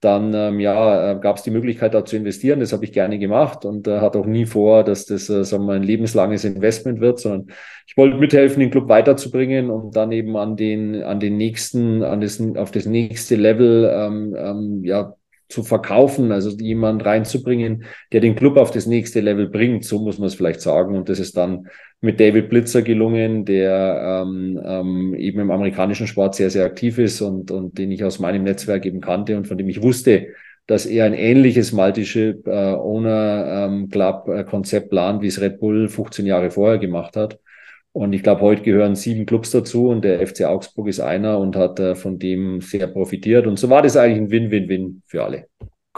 dann 0.00 0.32
ähm, 0.32 0.60
ja, 0.60 1.12
äh, 1.12 1.20
gab 1.20 1.36
es 1.36 1.42
die 1.42 1.50
Möglichkeit, 1.50 1.94
da 1.94 2.04
zu 2.04 2.16
investieren. 2.16 2.60
Das 2.60 2.72
habe 2.72 2.84
ich 2.84 2.92
gerne 2.92 3.18
gemacht 3.18 3.64
und 3.64 3.88
äh, 3.88 4.00
hatte 4.00 4.18
auch 4.18 4.26
nie 4.26 4.46
vor, 4.46 4.84
dass 4.84 5.06
das 5.06 5.28
äh, 5.28 5.44
sagen 5.44 5.66
wir, 5.66 5.74
ein 5.74 5.82
lebenslanges 5.82 6.44
Investment 6.44 7.00
wird, 7.00 7.18
sondern 7.18 7.48
ich 7.86 7.96
wollte 7.96 8.16
mithelfen, 8.16 8.60
den 8.60 8.70
Club 8.70 8.88
weiterzubringen 8.88 9.70
und 9.70 9.96
dann 9.96 10.12
eben 10.12 10.36
an 10.36 10.56
den, 10.56 11.02
an 11.02 11.18
den 11.18 11.36
nächsten, 11.36 12.02
an 12.04 12.20
das, 12.20 12.40
auf 12.56 12.70
das 12.70 12.86
nächste 12.86 13.34
Level 13.34 13.90
ähm, 13.92 14.36
ähm, 14.38 14.84
ja, 14.84 15.14
zu 15.48 15.62
verkaufen, 15.62 16.30
also 16.30 16.50
jemand 16.50 17.04
reinzubringen, 17.04 17.84
der 18.12 18.20
den 18.20 18.36
Club 18.36 18.56
auf 18.56 18.70
das 18.70 18.86
nächste 18.86 19.20
Level 19.20 19.48
bringt, 19.48 19.84
so 19.84 19.98
muss 19.98 20.18
man 20.18 20.26
es 20.26 20.34
vielleicht 20.34 20.60
sagen. 20.60 20.94
Und 20.94 21.08
das 21.08 21.18
ist 21.18 21.36
dann 21.36 21.68
mit 22.00 22.20
David 22.20 22.50
Blitzer 22.50 22.82
gelungen, 22.82 23.44
der 23.44 24.24
ähm, 24.24 24.60
ähm, 24.62 25.14
eben 25.14 25.40
im 25.40 25.50
amerikanischen 25.50 26.06
Sport 26.06 26.34
sehr, 26.34 26.50
sehr 26.50 26.66
aktiv 26.66 26.98
ist 26.98 27.20
und, 27.22 27.50
und 27.50 27.78
den 27.78 27.90
ich 27.90 28.04
aus 28.04 28.18
meinem 28.18 28.44
Netzwerk 28.44 28.84
eben 28.84 29.00
kannte 29.00 29.36
und 29.36 29.48
von 29.48 29.58
dem 29.58 29.68
ich 29.68 29.82
wusste, 29.82 30.28
dass 30.66 30.84
er 30.84 31.06
ein 31.06 31.14
ähnliches 31.14 31.72
Multiship 31.72 32.46
äh, 32.46 32.74
Owner 32.74 33.66
ähm, 33.66 33.88
Club 33.88 34.28
äh, 34.28 34.44
Konzept 34.44 34.90
plant, 34.90 35.22
wie 35.22 35.28
es 35.28 35.40
Red 35.40 35.60
Bull 35.60 35.88
15 35.88 36.26
Jahre 36.26 36.50
vorher 36.50 36.78
gemacht 36.78 37.16
hat. 37.16 37.40
Und 37.92 38.12
ich 38.12 38.22
glaube, 38.22 38.42
heute 38.42 38.62
gehören 38.62 38.94
sieben 38.94 39.26
Clubs 39.26 39.50
dazu 39.50 39.88
und 39.88 40.04
der 40.04 40.24
FC 40.26 40.44
Augsburg 40.44 40.88
ist 40.88 41.00
einer 41.00 41.38
und 41.38 41.56
hat 41.56 41.80
äh, 41.80 41.94
von 41.94 42.18
dem 42.18 42.60
sehr 42.60 42.86
profitiert. 42.86 43.46
Und 43.46 43.58
so 43.58 43.70
war 43.70 43.82
das 43.82 43.96
eigentlich 43.96 44.18
ein 44.18 44.30
Win-Win-Win 44.30 45.02
für 45.06 45.24
alle. 45.24 45.48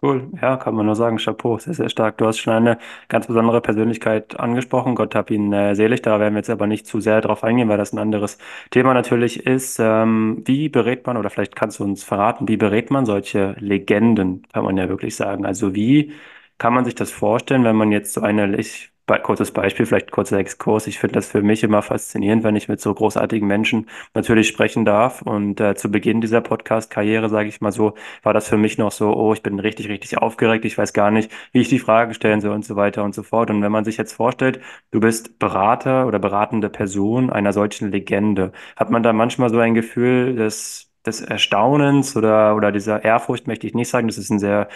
Cool, 0.03 0.31
ja, 0.41 0.57
kann 0.57 0.75
man 0.75 0.87
nur 0.87 0.95
sagen, 0.95 1.19
Chapeau, 1.19 1.59
sehr, 1.59 1.75
sehr 1.75 1.91
stark. 1.91 2.17
Du 2.17 2.27
hast 2.27 2.39
schon 2.39 2.55
eine 2.55 2.79
ganz 3.09 3.27
besondere 3.27 3.61
Persönlichkeit 3.61 4.41
angesprochen. 4.41 4.95
Gott 4.95 5.15
hab 5.15 5.31
ihn 5.31 5.53
äh, 5.53 5.75
selig, 5.75 6.01
da 6.01 6.19
werden 6.19 6.33
wir 6.35 6.39
jetzt 6.39 6.49
aber 6.49 6.67
nicht 6.67 6.87
zu 6.87 7.01
sehr 7.01 7.21
drauf 7.21 7.45
eingehen, 7.45 7.69
weil 7.69 7.77
das 7.77 7.93
ein 7.93 7.99
anderes 7.99 8.39
Thema 8.71 8.95
natürlich 8.95 9.45
ist. 9.45 9.79
Ähm, 9.79 10.43
wie 10.47 10.71
berät 10.71 11.07
man, 11.07 11.19
oder 11.19 11.29
vielleicht 11.29 11.55
kannst 11.55 11.81
du 11.81 11.85
uns 11.85 12.03
verraten, 12.03 12.49
wie 12.49 12.57
berät 12.57 12.91
man 12.91 13.05
solche 13.05 13.55
Legenden, 13.59 14.47
kann 14.53 14.65
man 14.65 14.79
ja 14.79 14.89
wirklich 14.89 15.17
sagen. 15.17 15.45
Also 15.45 15.75
wie 15.75 16.13
kann 16.57 16.73
man 16.73 16.85
sich 16.87 16.95
das 16.95 17.11
vorstellen, 17.11 17.65
wenn 17.65 17.77
man 17.77 17.93
jetzt 17.93 18.15
so 18.15 18.23
eine, 18.23 18.57
ich 18.57 18.90
kurzes 19.19 19.51
Beispiel, 19.51 19.87
vielleicht 19.87 20.11
kurzer 20.11 20.39
Exkurs. 20.39 20.87
Ich 20.87 20.99
finde 20.99 21.15
das 21.15 21.29
für 21.29 21.43
mich 21.43 21.63
immer 21.63 21.83
faszinierend, 21.83 22.45
wenn 22.45 22.57
ich 22.57 22.69
mit 22.69 22.81
so 22.81 22.95
großartigen 22.95 23.47
Menschen 23.47 23.89
natürlich 24.15 24.49
sprechen 24.49 24.85
darf. 24.85 25.23
Und 25.23 25.61
äh, 25.61 25.75
zu 25.75 25.91
Beginn 25.91 26.21
dieser 26.21 26.41
Podcast-Karriere, 26.41 27.29
sage 27.29 27.49
ich 27.49 27.61
mal 27.61 27.73
so, 27.73 27.95
war 28.23 28.33
das 28.35 28.49
für 28.49 28.57
mich 28.57 28.79
noch 28.79 28.93
so, 28.93 29.15
oh, 29.15 29.33
ich 29.33 29.43
bin 29.43 29.59
richtig, 29.59 29.89
richtig 29.89 30.19
aufgeregt. 30.19 30.65
Ich 30.65 30.79
weiß 30.79 30.93
gar 30.93 31.11
nicht, 31.11 31.31
wie 31.53 31.61
ich 31.61 31.69
die 31.69 31.79
Fragen 31.79 32.15
stellen 32.15 32.41
soll 32.41 32.55
und 32.55 32.65
so 32.65 32.77
weiter 32.77 33.05
und 33.05 33.15
so 33.15 33.23
fort. 33.23 33.51
Und 33.51 33.63
wenn 33.63 33.73
man 33.73 33.85
sich 33.85 33.97
jetzt 33.97 34.13
vorstellt, 34.13 34.61
du 34.91 35.01
bist 35.01 35.39
Berater 35.39 36.07
oder 36.07 36.19
beratende 36.19 36.69
Person 36.71 37.31
einer 37.31 37.53
solchen 37.53 37.91
Legende, 37.91 38.53
hat 38.77 38.91
man 38.91 39.03
da 39.03 39.13
manchmal 39.13 39.51
so 39.51 39.59
ein 39.59 39.75
Gefühl 39.75 40.37
des 40.37 40.91
des 41.07 41.21
Erstaunens 41.23 42.17
oder, 42.17 42.55
oder 42.57 42.73
dieser 42.73 43.05
Ehrfurcht 43.05 43.47
möchte 43.47 43.67
ich 43.67 43.75
nicht 43.75 43.89
sagen, 43.89 44.09
das 44.09 44.19
ist 44.19 44.31
ein 44.31 44.39
sehr 44.39 44.69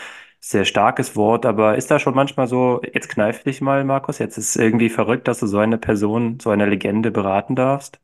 sehr 0.50 0.64
starkes 0.66 1.16
Wort, 1.16 1.46
aber 1.46 1.76
ist 1.76 1.90
da 1.90 1.98
schon 1.98 2.14
manchmal 2.14 2.46
so, 2.48 2.82
jetzt 2.92 3.08
kneif 3.08 3.42
dich 3.44 3.60
mal, 3.62 3.82
Markus, 3.84 4.18
jetzt 4.18 4.36
ist 4.36 4.56
irgendwie 4.56 4.90
verrückt, 4.90 5.26
dass 5.26 5.40
du 5.40 5.46
so 5.46 5.58
eine 5.58 5.78
Person, 5.78 6.38
so 6.40 6.50
eine 6.50 6.66
Legende 6.66 7.10
beraten 7.10 7.56
darfst? 7.56 7.98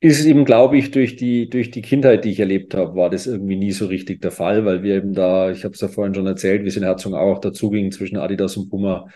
Ist 0.00 0.24
eben, 0.24 0.44
glaube 0.44 0.78
ich, 0.78 0.92
durch 0.92 1.16
die, 1.16 1.48
durch 1.50 1.72
die 1.72 1.82
Kindheit, 1.82 2.24
die 2.24 2.30
ich 2.30 2.38
erlebt 2.38 2.74
habe, 2.74 2.94
war 2.94 3.10
das 3.10 3.26
irgendwie 3.26 3.56
nie 3.56 3.72
so 3.72 3.86
richtig 3.86 4.20
der 4.20 4.30
Fall, 4.30 4.64
weil 4.64 4.84
wir 4.84 4.94
eben 4.94 5.12
da, 5.12 5.50
ich 5.50 5.64
habe 5.64 5.74
es 5.74 5.80
ja 5.80 5.88
vorhin 5.88 6.14
schon 6.14 6.26
erzählt, 6.28 6.62
wie 6.62 6.68
es 6.68 6.76
in 6.76 6.84
Herzog 6.84 7.14
auch 7.14 7.40
dazuging 7.40 7.90
zwischen 7.90 8.16
Adidas 8.16 8.56
und 8.56 8.70
Puma 8.70 9.08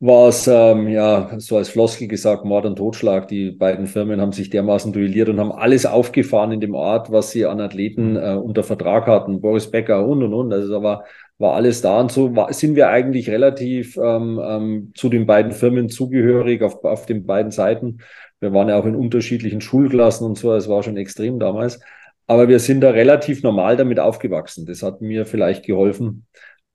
war 0.00 0.28
es, 0.28 0.46
ähm, 0.46 0.88
ja, 0.88 1.28
so 1.38 1.56
als 1.56 1.70
Floskel 1.70 2.06
gesagt, 2.06 2.44
Mord 2.44 2.66
und 2.66 2.76
Totschlag. 2.76 3.26
Die 3.26 3.50
beiden 3.50 3.88
Firmen 3.88 4.20
haben 4.20 4.30
sich 4.30 4.48
dermaßen 4.48 4.92
duelliert 4.92 5.28
und 5.28 5.40
haben 5.40 5.50
alles 5.50 5.86
aufgefahren 5.86 6.52
in 6.52 6.60
dem 6.60 6.74
Ort, 6.74 7.10
was 7.10 7.32
sie 7.32 7.46
an 7.46 7.60
Athleten 7.60 8.16
äh, 8.16 8.34
unter 8.40 8.62
Vertrag 8.62 9.08
hatten. 9.08 9.40
Boris 9.40 9.70
Becker 9.70 10.06
und 10.06 10.22
und 10.22 10.34
und. 10.34 10.52
Also 10.52 10.72
da 10.72 10.82
war, 10.82 11.04
war 11.38 11.54
alles 11.54 11.80
da. 11.80 12.00
Und 12.00 12.12
so 12.12 12.36
war, 12.36 12.52
sind 12.52 12.76
wir 12.76 12.90
eigentlich 12.90 13.28
relativ 13.28 13.96
ähm, 13.96 14.40
ähm, 14.40 14.92
zu 14.94 15.08
den 15.08 15.26
beiden 15.26 15.50
Firmen 15.50 15.88
zugehörig 15.88 16.62
auf, 16.62 16.84
auf 16.84 17.06
den 17.06 17.26
beiden 17.26 17.50
Seiten. 17.50 17.98
Wir 18.38 18.52
waren 18.52 18.68
ja 18.68 18.78
auch 18.78 18.86
in 18.86 18.94
unterschiedlichen 18.94 19.60
Schulklassen 19.60 20.24
und 20.24 20.38
so. 20.38 20.54
Es 20.54 20.68
war 20.68 20.84
schon 20.84 20.96
extrem 20.96 21.40
damals. 21.40 21.80
Aber 22.28 22.46
wir 22.46 22.60
sind 22.60 22.82
da 22.82 22.90
relativ 22.90 23.42
normal 23.42 23.76
damit 23.76 23.98
aufgewachsen. 23.98 24.64
Das 24.66 24.82
hat 24.84 25.00
mir 25.00 25.26
vielleicht 25.26 25.64
geholfen, 25.66 26.26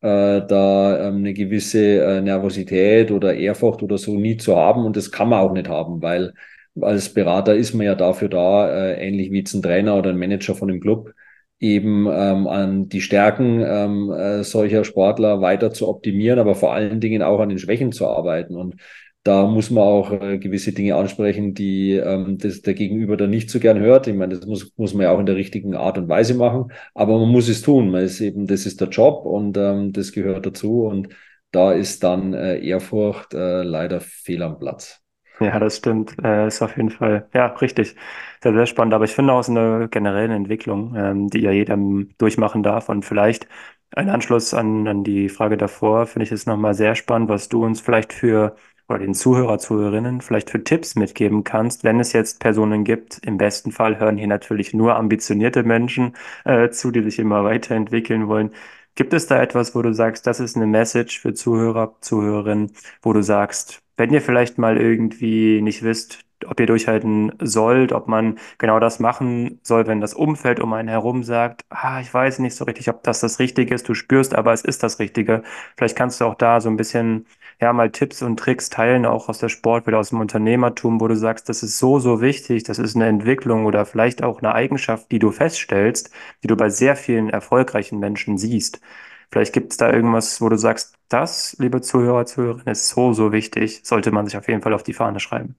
da 0.07 1.07
ähm, 1.07 1.17
eine 1.17 1.33
gewisse 1.33 2.03
äh, 2.03 2.22
Nervosität 2.22 3.12
oder 3.12 3.36
Ehrfurcht 3.36 3.81
oder 3.83 3.98
so 3.98 4.17
nie 4.19 4.38
zu 4.38 4.55
haben. 4.57 4.86
Und 4.86 4.98
das 4.98 5.12
kann 5.12 5.29
man 5.29 5.39
auch 5.39 5.53
nicht 5.53 5.69
haben, 5.69 6.01
weil 6.01 6.33
als 6.81 7.13
Berater 7.13 7.55
ist 7.55 7.74
man 7.74 7.86
ja 7.86 7.95
dafür 7.95 8.29
da, 8.29 8.69
äh, 8.69 9.07
ähnlich 9.07 9.31
wie 9.31 9.39
jetzt 9.39 9.53
ein 9.53 9.62
Trainer 9.62 9.98
oder 9.98 10.10
ein 10.10 10.17
Manager 10.17 10.55
von 10.55 10.69
einem 10.69 10.81
Club, 10.81 11.13
eben 11.60 12.07
ähm, 12.12 12.48
an 12.48 12.89
die 12.89 13.01
Stärken 13.01 13.62
ähm, 13.65 14.12
äh, 14.12 14.43
solcher 14.43 14.83
Sportler 14.83 15.41
weiter 15.41 15.72
zu 15.72 15.88
optimieren, 15.88 16.39
aber 16.39 16.55
vor 16.55 16.74
allen 16.74 17.00
Dingen 17.00 17.22
auch 17.22 17.39
an 17.39 17.50
den 17.50 17.60
Schwächen 17.60 17.91
zu 17.91 18.07
arbeiten. 18.07 18.55
Und 18.55 18.75
da 19.24 19.46
muss 19.48 19.70
man 19.72 19.84
auch 19.84 20.12
äh, 20.12 20.38
gewisse 20.38 20.74
Dinge 20.74 20.96
ansprechen, 20.96 21.53
die 21.53 21.92
ähm, 21.94 22.38
das 22.38 22.62
der 22.62 22.74
Gegenüber 22.74 23.15
dann 23.18 23.30
nicht 23.30 23.50
so 23.50 23.60
gern 23.60 23.80
hört. 23.80 24.08
Ich 24.08 24.15
meine, 24.15 24.36
das 24.38 24.46
muss, 24.46 24.74
muss 24.77 24.94
man 24.94 25.03
ja 25.03 25.12
auch 25.12 25.20
in 25.20 25.25
der 25.25 25.36
richtigen 25.38 25.75
Art 25.75 25.98
und 25.98 26.10
Weise 26.10 26.34
machen, 26.36 26.72
aber 26.94 27.18
man 27.20 27.30
muss 27.30 27.48
es 27.50 27.62
tun. 27.62 27.89
Man 27.92 28.03
ist 28.03 28.20
eben, 28.22 28.48
das 28.48 28.65
ist 28.65 28.82
der 28.82 28.89
Job 28.89 29.25
und 29.25 29.56
ähm, 29.58 29.94
das 29.94 30.12
gehört 30.12 30.46
dazu. 30.46 30.84
Und 30.84 31.10
da 31.51 31.72
ist 31.72 32.03
dann 32.03 32.34
äh, 32.34 32.60
Ehrfurcht 32.60 33.34
äh, 33.34 33.63
leider 33.63 34.01
fehl 34.01 34.42
am 34.44 34.60
Platz. 34.60 35.01
Ja, 35.39 35.60
das 35.60 35.77
stimmt. 35.77 36.15
Äh, 36.24 36.48
ist 36.48 36.62
auf 36.62 36.77
jeden 36.77 36.89
Fall, 36.92 37.27
ja, 37.34 37.48
richtig. 37.48 37.96
Sehr, 38.42 38.53
sehr 38.53 38.65
spannend. 38.65 38.94
Aber 38.94 39.06
ich 39.06 39.12
finde 39.13 39.34
auch 39.34 39.44
so 39.44 39.51
eine 39.51 39.89
generelle 39.89 40.34
Entwicklung, 40.36 40.96
ähm, 40.96 41.27
die 41.30 41.39
ja 41.42 41.51
jeder 41.51 41.77
durchmachen 42.18 42.63
darf. 42.63 42.88
Und 42.89 43.03
vielleicht 43.03 43.48
ein 43.92 44.10
Anschluss 44.10 44.53
an, 44.53 44.88
an 44.88 45.03
die 45.03 45.30
Frage 45.30 45.58
davor, 45.58 46.06
finde 46.08 46.25
ich 46.25 46.32
es 46.32 46.46
nochmal 46.46 46.74
sehr 46.75 46.96
spannend, 46.96 47.30
was 47.30 47.50
du 47.50 47.63
uns 47.65 47.82
vielleicht 47.82 48.13
für 48.13 48.56
oder 48.88 49.00
den 49.00 49.13
Zuhörer, 49.13 49.60
Zuhörerinnen 49.60 50.22
vielleicht 50.22 50.50
für 50.50 50.63
Tipps 50.63 50.96
mitgeben 50.96 51.44
kannst, 51.44 51.84
wenn 51.84 52.00
es 52.00 52.13
jetzt 52.13 52.40
Personen 52.40 52.84
gibt. 52.84 53.20
Im 53.25 53.38
besten 53.38 53.72
Fall 53.72 54.00
hören 54.00 54.18
hier 54.18 54.28
natürlich 54.28 54.74
nur 54.74 54.96
ambitionierte 54.96 55.63
Menschen 55.63 56.16
äh, 56.46 56.70
zu, 56.70 56.92
die 56.92 57.02
sich 57.04 57.20
immer 57.20 57.44
weiterentwickeln 57.44 58.28
wollen. 58.28 58.52
Gibt 58.96 59.13
es 59.13 59.25
da 59.28 59.42
etwas, 59.42 59.74
wo 59.75 59.82
du 59.82 59.94
sagst, 59.94 60.28
das 60.28 60.40
ist 60.40 60.56
eine 60.56 60.68
Message 60.68 61.20
für 61.20 61.34
Zuhörer, 61.34 61.96
Zuhörerinnen, 62.02 62.72
wo 63.02 63.13
du 63.13 63.24
sagst, 63.24 63.82
wenn 63.98 64.13
ihr 64.13 64.22
vielleicht 64.22 64.58
mal 64.58 64.78
irgendwie 64.78 65.62
nicht 65.62 65.84
wisst, 65.84 66.20
ob 66.46 66.60
ihr 66.60 66.66
durchhalten 66.68 67.32
sollt, 67.42 67.92
ob 67.94 68.08
man 68.08 68.38
genau 68.58 68.80
das 68.80 69.00
machen 69.00 69.60
soll, 69.63 69.88
wenn 69.88 70.02
das 70.02 70.13
Umfeld 70.13 70.60
um 70.60 70.74
einen 70.74 70.90
herum 70.90 71.24
sagt, 71.24 71.63
ah, 71.70 72.02
ich 72.02 72.13
weiß 72.13 72.40
nicht 72.40 72.56
so 72.56 72.66
richtig, 72.66 72.90
ob 72.90 73.04
das 73.04 73.20
das 73.22 73.40
Richtige 73.40 73.74
ist, 73.74 73.88
du 73.88 73.94
spürst 73.94 74.36
aber, 74.36 74.54
es 74.54 74.62
ist 74.63 74.84
das 74.84 75.00
Richtige. 75.00 75.44
Vielleicht 75.78 75.96
kannst 75.98 76.22
du 76.22 76.25
auch 76.25 76.36
da 76.36 76.62
so 76.62 76.70
ein 76.70 76.78
bisschen 76.78 77.25
ja 77.63 77.74
mal 77.74 77.91
Tipps 77.91 78.22
und 78.22 78.38
Tricks 78.39 78.70
teilen, 78.70 79.05
auch 79.05 79.29
aus 79.29 79.39
der 79.39 79.50
Sport 79.50 79.88
oder 79.88 80.00
aus 80.00 80.10
dem 80.10 80.20
Unternehmertum, 80.22 81.01
wo 81.01 81.08
du 81.08 81.15
sagst, 81.17 81.50
das 81.50 81.63
ist 81.63 81.79
so, 81.79 82.00
so 82.00 82.22
wichtig, 82.22 82.63
das 82.63 82.79
ist 82.79 82.96
eine 82.96 83.08
Entwicklung 83.08 83.65
oder 83.65 83.86
vielleicht 83.86 84.24
auch 84.24 84.39
eine 84.41 84.53
Eigenschaft, 84.55 85.12
die 85.12 85.20
du 85.20 85.32
feststellst, 85.32 86.12
die 86.43 86.48
du 86.48 86.55
bei 86.58 86.70
sehr 86.70 86.96
vielen 86.96 87.29
erfolgreichen 87.29 88.00
Menschen 88.00 88.38
siehst. 88.38 88.82
Vielleicht 89.32 89.53
gibt 89.53 89.72
es 89.72 89.77
da 89.77 89.91
irgendwas, 89.91 90.41
wo 90.41 90.50
du 90.50 90.58
sagst, 90.58 90.96
das, 91.10 91.55
liebe 91.60 91.82
Zuhörer, 91.82 92.25
Zuhörerinnen, 92.25 92.67
ist 92.72 92.89
so, 92.89 93.13
so 93.13 93.32
wichtig, 93.32 93.82
sollte 93.84 94.12
man 94.12 94.27
sich 94.27 94.38
auf 94.38 94.48
jeden 94.48 94.62
Fall 94.62 94.74
auf 94.74 94.84
die 94.84 94.93
Fahne 94.93 95.20
schreiben. 95.20 95.55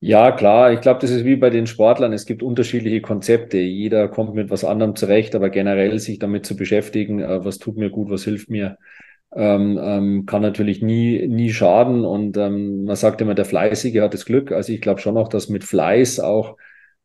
Ja, 0.00 0.30
klar. 0.32 0.72
Ich 0.72 0.80
glaube, 0.82 1.00
das 1.00 1.10
ist 1.10 1.24
wie 1.24 1.36
bei 1.36 1.50
den 1.50 1.66
Sportlern. 1.66 2.12
Es 2.12 2.26
gibt 2.26 2.42
unterschiedliche 2.42 3.00
Konzepte. 3.00 3.58
Jeder 3.58 4.08
kommt 4.08 4.34
mit 4.34 4.50
was 4.50 4.64
anderem 4.64 4.94
zurecht, 4.94 5.34
aber 5.34 5.48
generell 5.50 5.98
sich 5.98 6.18
damit 6.18 6.44
zu 6.46 6.54
beschäftigen, 6.56 7.20
äh, 7.20 7.44
was 7.44 7.58
tut 7.58 7.76
mir 7.76 7.90
gut, 7.90 8.10
was 8.10 8.24
hilft 8.24 8.50
mir, 8.50 8.78
ähm, 9.36 9.78
ähm, 9.82 10.26
kann 10.26 10.42
natürlich 10.42 10.82
nie, 10.82 11.26
nie 11.28 11.52
schaden. 11.52 12.04
Und 12.04 12.36
ähm, 12.36 12.84
man 12.84 12.96
sagt 12.96 13.20
immer, 13.20 13.34
der 13.34 13.44
Fleißige 13.44 14.00
hat 14.00 14.14
das 14.14 14.24
Glück. 14.24 14.52
Also 14.52 14.72
ich 14.72 14.80
glaube 14.80 15.00
schon 15.00 15.16
auch, 15.18 15.28
dass 15.28 15.48
mit 15.48 15.64
Fleiß 15.64 16.20
auch 16.20 16.56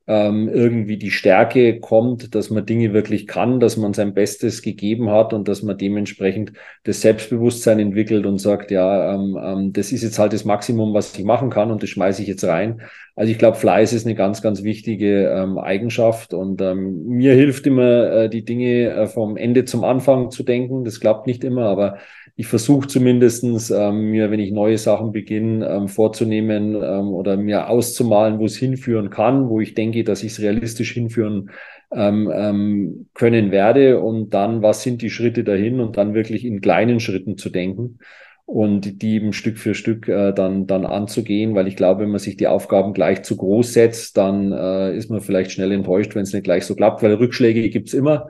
ähm, 0.07 0.49
irgendwie 0.49 0.97
die 0.97 1.11
Stärke 1.11 1.79
kommt, 1.79 2.33
dass 2.33 2.49
man 2.49 2.65
Dinge 2.65 2.91
wirklich 2.91 3.27
kann, 3.27 3.59
dass 3.59 3.77
man 3.77 3.93
sein 3.93 4.13
Bestes 4.13 4.61
gegeben 4.61 5.09
hat 5.11 5.31
und 5.33 5.47
dass 5.47 5.61
man 5.61 5.77
dementsprechend 5.77 6.53
das 6.83 7.01
Selbstbewusstsein 7.01 7.79
entwickelt 7.79 8.25
und 8.25 8.39
sagt, 8.39 8.71
ja, 8.71 9.13
ähm, 9.13 9.37
ähm, 9.41 9.73
das 9.73 9.91
ist 9.91 10.03
jetzt 10.03 10.17
halt 10.17 10.33
das 10.33 10.43
Maximum, 10.43 10.93
was 10.93 11.17
ich 11.17 11.23
machen 11.23 11.49
kann 11.49 11.71
und 11.71 11.83
das 11.83 11.91
schmeiße 11.91 12.21
ich 12.23 12.27
jetzt 12.27 12.43
rein. 12.43 12.81
Also 13.15 13.31
ich 13.31 13.37
glaube, 13.37 13.57
Fleiß 13.57 13.93
ist 13.93 14.05
eine 14.05 14.15
ganz, 14.15 14.41
ganz 14.41 14.63
wichtige 14.63 15.47
Eigenschaft 15.61 16.33
und 16.33 16.59
mir 16.59 17.33
hilft 17.33 17.67
immer, 17.67 18.11
äh, 18.11 18.29
die 18.29 18.43
Dinge 18.43 18.89
äh, 18.89 19.07
vom 19.07 19.37
Ende 19.37 19.65
zum 19.65 19.83
Anfang 19.83 20.31
zu 20.31 20.43
denken. 20.43 20.83
Das 20.85 20.99
klappt 20.99 21.27
nicht 21.27 21.43
immer, 21.43 21.65
aber 21.65 21.99
ich 22.41 22.47
versuche 22.47 22.87
zumindestens 22.87 23.69
ähm, 23.69 24.09
mir, 24.09 24.31
wenn 24.31 24.39
ich 24.39 24.51
neue 24.51 24.79
Sachen 24.79 25.11
beginne, 25.11 25.63
ähm, 25.69 25.87
vorzunehmen 25.87 26.73
ähm, 26.73 27.09
oder 27.09 27.37
mir 27.37 27.69
auszumalen, 27.69 28.39
wo 28.39 28.45
es 28.45 28.57
hinführen 28.57 29.11
kann, 29.11 29.47
wo 29.47 29.61
ich 29.61 29.75
denke, 29.75 30.03
dass 30.03 30.23
ich 30.23 30.31
es 30.31 30.41
realistisch 30.41 30.91
hinführen 30.91 31.51
ähm, 31.93 32.31
ähm, 32.33 33.09
können 33.13 33.51
werde. 33.51 33.99
Und 34.01 34.31
dann, 34.33 34.63
was 34.63 34.81
sind 34.81 35.03
die 35.03 35.11
Schritte 35.11 35.43
dahin? 35.43 35.79
Und 35.79 35.97
dann 35.97 36.15
wirklich 36.15 36.43
in 36.43 36.61
kleinen 36.61 36.99
Schritten 36.99 37.37
zu 37.37 37.51
denken 37.51 37.99
und 38.47 39.03
die 39.03 39.13
eben 39.13 39.33
Stück 39.33 39.59
für 39.59 39.75
Stück 39.75 40.07
äh, 40.07 40.33
dann, 40.33 40.65
dann 40.65 40.87
anzugehen, 40.87 41.53
weil 41.53 41.67
ich 41.67 41.75
glaube, 41.75 42.01
wenn 42.01 42.09
man 42.09 42.17
sich 42.17 42.37
die 42.37 42.47
Aufgaben 42.47 42.93
gleich 42.93 43.21
zu 43.21 43.37
groß 43.37 43.71
setzt, 43.71 44.17
dann 44.17 44.51
äh, 44.51 44.97
ist 44.97 45.11
man 45.11 45.21
vielleicht 45.21 45.51
schnell 45.51 45.71
enttäuscht, 45.71 46.15
wenn 46.15 46.23
es 46.23 46.33
nicht 46.33 46.45
gleich 46.45 46.65
so 46.65 46.73
klappt, 46.73 47.03
weil 47.03 47.13
Rückschläge 47.13 47.69
gibt's 47.69 47.93
immer. 47.93 48.29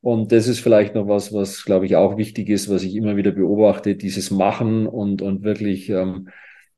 Und 0.00 0.30
das 0.30 0.46
ist 0.46 0.60
vielleicht 0.60 0.94
noch 0.94 1.08
was, 1.08 1.32
was, 1.32 1.64
glaube 1.64 1.86
ich, 1.86 1.96
auch 1.96 2.16
wichtig 2.16 2.48
ist, 2.48 2.70
was 2.70 2.84
ich 2.84 2.94
immer 2.94 3.16
wieder 3.16 3.32
beobachte, 3.32 3.96
dieses 3.96 4.30
Machen 4.30 4.86
und, 4.86 5.22
und 5.22 5.42
wirklich, 5.42 5.90
ähm, 5.90 6.28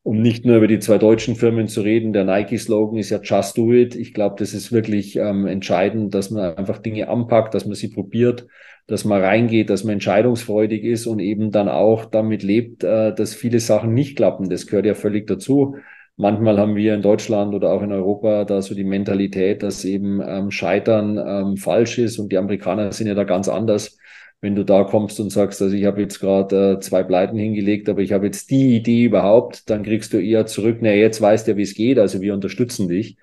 um 0.03 0.23
nicht 0.23 0.47
nur 0.47 0.57
über 0.57 0.67
die 0.67 0.79
zwei 0.79 0.97
deutschen 0.97 1.37
Firmen 1.37 1.69
zu 1.69 1.83
reden, 1.83 2.15
der 2.15 2.25
Nike-Slogan 2.25 2.99
ist 2.99 3.11
ja 3.11 3.21
Just 3.23 3.59
Do 3.59 3.73
It. 3.73 3.95
Ich 3.95 4.15
glaube, 4.15 4.37
das 4.39 4.55
ist 4.55 4.73
wirklich 4.73 5.17
ähm, 5.17 5.47
entscheidend, 5.47 6.15
dass 6.15 6.31
man 6.31 6.57
einfach 6.57 6.79
Dinge 6.79 7.09
anpackt, 7.09 7.53
dass 7.55 7.67
man 7.67 7.75
sie 7.75 7.89
probiert, 7.89 8.47
dass 8.87 9.05
man 9.05 9.21
reingeht, 9.21 9.69
dass 9.69 9.85
man 9.85 9.95
entscheidungsfreudig 9.95 10.85
ist 10.85 11.07
und 11.07 11.19
eben 11.19 11.51
dann 11.51 11.69
auch 11.69 12.07
damit 12.07 12.43
lebt, 12.43 12.83
äh, 12.85 13.15
dass 13.15 13.35
viele 13.35 13.61
Sachen 13.61 13.93
nicht 13.93 14.17
klappen. 14.17 14.49
Das 14.49 14.67
gehört 14.67 14.87
ja 14.87 14.95
völlig 14.95 15.27
dazu. 15.27 15.77
Manchmal 16.21 16.59
haben 16.59 16.77
wir 16.77 16.95
in 16.95 17.03
Deutschland 17.03 17.55
oder 17.55 17.73
auch 17.73 17.83
in 17.83 17.93
Europa 17.93 18.45
da 18.45 18.61
so 18.61 18.75
die 18.75 18.85
Mentalität, 18.85 19.63
dass 19.63 19.85
eben 19.85 20.21
ähm, 20.23 20.51
Scheitern 20.51 21.19
ähm, 21.19 21.57
falsch 21.57 21.99
ist 21.99 22.19
und 22.19 22.31
die 22.31 22.37
Amerikaner 22.39 22.93
sind 22.93 23.07
ja 23.07 23.15
da 23.15 23.25
ganz 23.25 23.49
anders. 23.49 23.97
wenn 24.43 24.55
du 24.55 24.65
da 24.65 24.85
kommst 24.85 25.21
und 25.21 25.31
sagst, 25.31 25.61
also 25.63 25.75
ich 25.77 25.85
habe 25.85 26.01
jetzt 26.01 26.21
gerade 26.21 26.75
äh, 26.79 26.81
zwei 26.81 27.03
Pleiten 27.03 27.37
hingelegt, 27.37 27.89
aber 27.89 28.01
ich 28.01 28.13
habe 28.13 28.27
jetzt 28.27 28.51
die 28.51 28.75
Idee 28.77 29.05
überhaupt, 29.05 29.69
dann 29.71 29.83
kriegst 29.83 30.13
du 30.13 30.19
eher 30.19 30.47
zurück, 30.47 30.79
na 30.81 30.93
jetzt 30.93 31.21
weißt 31.21 31.47
du 31.47 31.53
ja, 31.53 31.57
wie 31.59 31.63
es 31.63 31.75
geht, 31.75 31.99
also 31.99 32.21
wir 32.23 32.35
unterstützen 32.35 32.89
dich. 32.89 33.17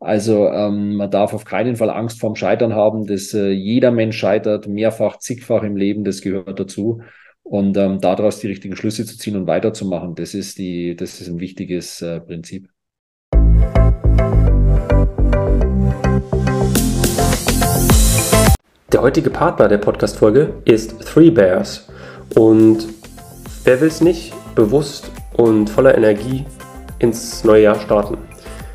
Also 0.00 0.48
ähm, 0.48 0.96
man 0.96 1.10
darf 1.10 1.34
auf 1.34 1.44
keinen 1.44 1.76
Fall 1.76 1.90
Angst 1.90 2.20
vorm 2.20 2.36
Scheitern 2.36 2.74
haben, 2.74 3.06
dass 3.06 3.34
äh, 3.34 3.50
jeder 3.50 3.90
Mensch 3.92 4.16
scheitert, 4.18 4.66
mehrfach, 4.66 5.18
zigfach 5.18 5.62
im 5.62 5.76
Leben, 5.76 6.04
das 6.04 6.22
gehört 6.22 6.58
dazu. 6.58 7.02
Und 7.44 7.76
ähm, 7.76 8.00
daraus 8.00 8.38
die 8.38 8.46
richtigen 8.46 8.76
Schlüsse 8.76 9.04
zu 9.04 9.18
ziehen 9.18 9.36
und 9.36 9.46
weiterzumachen, 9.46 10.14
das 10.14 10.34
ist 10.34 10.58
die, 10.58 10.94
das 10.96 11.20
ist 11.20 11.28
ein 11.28 11.40
wichtiges 11.40 12.00
äh, 12.00 12.20
Prinzip. 12.20 12.68
Der 18.92 19.00
heutige 19.00 19.30
Partner 19.30 19.68
der 19.68 19.78
Podcast-Folge 19.78 20.54
ist 20.64 21.00
Three 21.00 21.30
Bears. 21.30 21.88
Und 22.36 22.86
wer 23.64 23.80
will 23.80 23.88
es 23.88 24.00
nicht 24.00 24.32
bewusst 24.54 25.10
und 25.32 25.68
voller 25.68 25.96
Energie 25.96 26.44
ins 26.98 27.42
neue 27.42 27.62
Jahr 27.62 27.80
starten? 27.80 28.18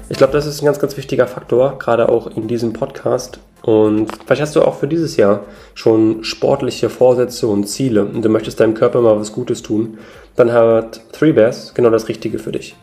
Ich 0.09 0.17
glaube, 0.17 0.33
das 0.33 0.45
ist 0.45 0.61
ein 0.61 0.65
ganz, 0.65 0.79
ganz 0.79 0.97
wichtiger 0.97 1.27
Faktor, 1.27 1.77
gerade 1.79 2.09
auch 2.09 2.27
in 2.35 2.47
diesem 2.47 2.73
Podcast. 2.73 3.39
Und 3.67 4.07
vielleicht 4.25 4.41
hast 4.41 4.55
du 4.55 4.61
auch 4.61 4.75
für 4.75 4.87
dieses 4.87 5.17
Jahr 5.17 5.41
schon 5.73 6.23
sportliche 6.23 6.89
Vorsätze 6.89 7.47
und 7.47 7.65
Ziele 7.65 8.05
und 8.05 8.23
du 8.23 8.29
möchtest 8.29 8.61
deinem 8.61 8.75
Körper 8.75 9.01
mal 9.01 9.19
was 9.19 9.33
Gutes 9.33 9.61
tun, 9.61 9.97
dann 10.37 10.53
hat 10.53 11.01
Three 11.11 11.33
Bears 11.33 11.73
genau 11.73 11.89
das 11.89 12.07
Richtige 12.07 12.39
für 12.39 12.53
dich. 12.53 12.77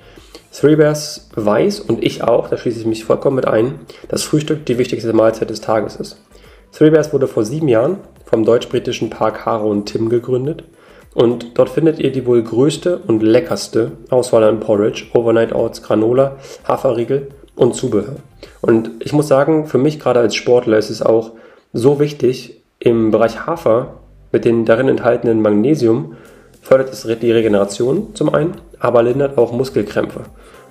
Three 0.52 0.76
Bears 0.76 1.30
weiß 1.36 1.80
und 1.80 2.04
ich 2.04 2.22
auch, 2.22 2.50
da 2.50 2.58
schließe 2.58 2.80
ich 2.80 2.86
mich 2.86 3.06
vollkommen 3.06 3.36
mit 3.36 3.48
ein, 3.48 3.78
dass 4.08 4.24
Frühstück 4.24 4.66
die 4.66 4.76
wichtigste 4.76 5.14
Mahlzeit 5.14 5.48
des 5.48 5.62
Tages 5.62 5.96
ist. 5.96 6.18
Three 6.70 6.90
Bears 6.90 7.14
wurde 7.14 7.28
vor 7.28 7.46
sieben 7.46 7.68
Jahren 7.68 7.96
vom 8.26 8.44
deutsch-britischen 8.44 9.08
Park 9.08 9.46
Haro 9.46 9.70
und 9.70 9.86
Tim 9.86 10.10
gegründet 10.10 10.64
und 11.14 11.56
dort 11.56 11.70
findet 11.70 11.98
ihr 11.98 12.12
die 12.12 12.26
wohl 12.26 12.42
größte 12.42 12.98
und 13.06 13.22
leckerste 13.22 13.92
Auswahl 14.10 14.44
an 14.44 14.60
Porridge, 14.60 15.06
Overnight 15.14 15.54
Oats, 15.54 15.82
Granola, 15.82 16.36
Haferriegel 16.68 17.28
und 17.56 17.74
Zubehör. 17.74 18.16
Und 18.60 18.90
ich 19.00 19.12
muss 19.12 19.28
sagen, 19.28 19.66
für 19.66 19.78
mich 19.78 20.00
gerade 20.00 20.20
als 20.20 20.34
Sportler 20.34 20.78
ist 20.78 20.90
es 20.90 21.02
auch 21.02 21.32
so 21.72 22.00
wichtig, 22.00 22.62
im 22.78 23.10
Bereich 23.10 23.46
Hafer 23.46 24.00
mit 24.32 24.44
den 24.44 24.64
darin 24.64 24.88
enthaltenen 24.88 25.40
Magnesium 25.40 26.16
fördert 26.60 26.92
es 26.92 27.02
die 27.02 27.30
Regeneration 27.30 28.14
zum 28.14 28.34
einen, 28.34 28.54
aber 28.80 29.02
lindert 29.02 29.38
auch 29.38 29.52
Muskelkrämpfe. 29.52 30.22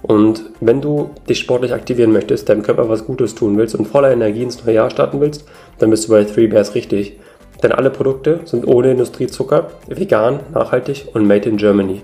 Und 0.01 0.43
wenn 0.59 0.81
du 0.81 1.11
dich 1.29 1.39
sportlich 1.39 1.73
aktivieren 1.73 2.11
möchtest, 2.11 2.49
deinem 2.49 2.61
Körper 2.61 2.89
was 2.89 3.05
Gutes 3.05 3.35
tun 3.35 3.57
willst 3.57 3.75
und 3.75 3.87
voller 3.87 4.11
Energie 4.11 4.43
ins 4.43 4.63
neue 4.63 4.75
Jahr 4.75 4.89
starten 4.89 5.21
willst, 5.21 5.45
dann 5.79 5.89
bist 5.89 6.05
du 6.05 6.11
bei 6.11 6.25
Three 6.25 6.47
Bears 6.47 6.75
richtig. 6.75 7.19
Denn 7.63 7.71
alle 7.71 7.89
Produkte 7.89 8.41
sind 8.43 8.67
ohne 8.67 8.91
Industriezucker, 8.91 9.69
vegan, 9.87 10.41
nachhaltig 10.53 11.07
und 11.13 11.25
made 11.25 11.47
in 11.47 11.55
Germany. 11.55 12.01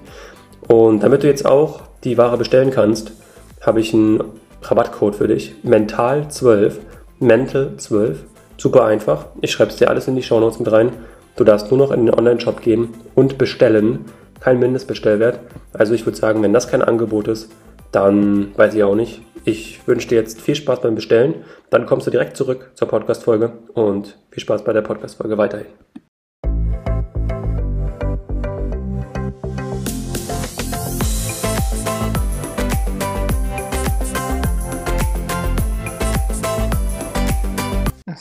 Und 0.69 1.03
damit 1.03 1.23
du 1.23 1.27
jetzt 1.27 1.45
auch 1.45 1.81
die 2.05 2.17
Ware 2.17 2.37
bestellen 2.37 2.71
kannst, 2.71 3.11
habe 3.59 3.81
ich 3.81 3.93
einen 3.93 4.23
Rabattcode 4.63 5.15
für 5.15 5.27
dich. 5.27 5.55
Mental12, 5.65 6.73
Mental12. 7.21 8.15
Super 8.57 8.85
einfach. 8.85 9.27
Ich 9.41 9.51
schreibe 9.51 9.71
es 9.71 9.77
dir 9.77 9.89
alles 9.89 10.07
in 10.07 10.15
die 10.15 10.23
Shownotes 10.23 10.59
mit 10.59 10.71
rein. 10.71 10.91
Du 11.35 11.43
darfst 11.43 11.71
nur 11.71 11.77
noch 11.77 11.91
in 11.91 12.05
den 12.05 12.13
Online-Shop 12.13 12.61
gehen 12.61 12.89
und 13.15 13.37
bestellen. 13.37 14.05
Kein 14.41 14.59
Mindestbestellwert. 14.59 15.39
Also 15.73 15.93
ich 15.93 16.05
würde 16.05 16.17
sagen, 16.17 16.43
wenn 16.43 16.53
das 16.53 16.67
kein 16.67 16.81
Angebot 16.81 17.27
ist, 17.27 17.51
dann 17.91 18.57
weiß 18.57 18.73
ich 18.75 18.83
auch 18.83 18.95
nicht. 18.95 19.21
Ich 19.45 19.87
wünsche 19.87 20.09
dir 20.09 20.15
jetzt 20.15 20.41
viel 20.41 20.55
Spaß 20.55 20.81
beim 20.81 20.95
Bestellen. 20.95 21.35
Dann 21.69 21.85
kommst 21.85 22.07
du 22.07 22.11
direkt 22.11 22.35
zurück 22.35 22.71
zur 22.75 22.87
Podcast-Folge 22.87 23.53
und 23.73 24.17
viel 24.31 24.41
Spaß 24.41 24.63
bei 24.63 24.73
der 24.73 24.81
Podcast-Folge 24.81 25.37
weiterhin. 25.37 25.67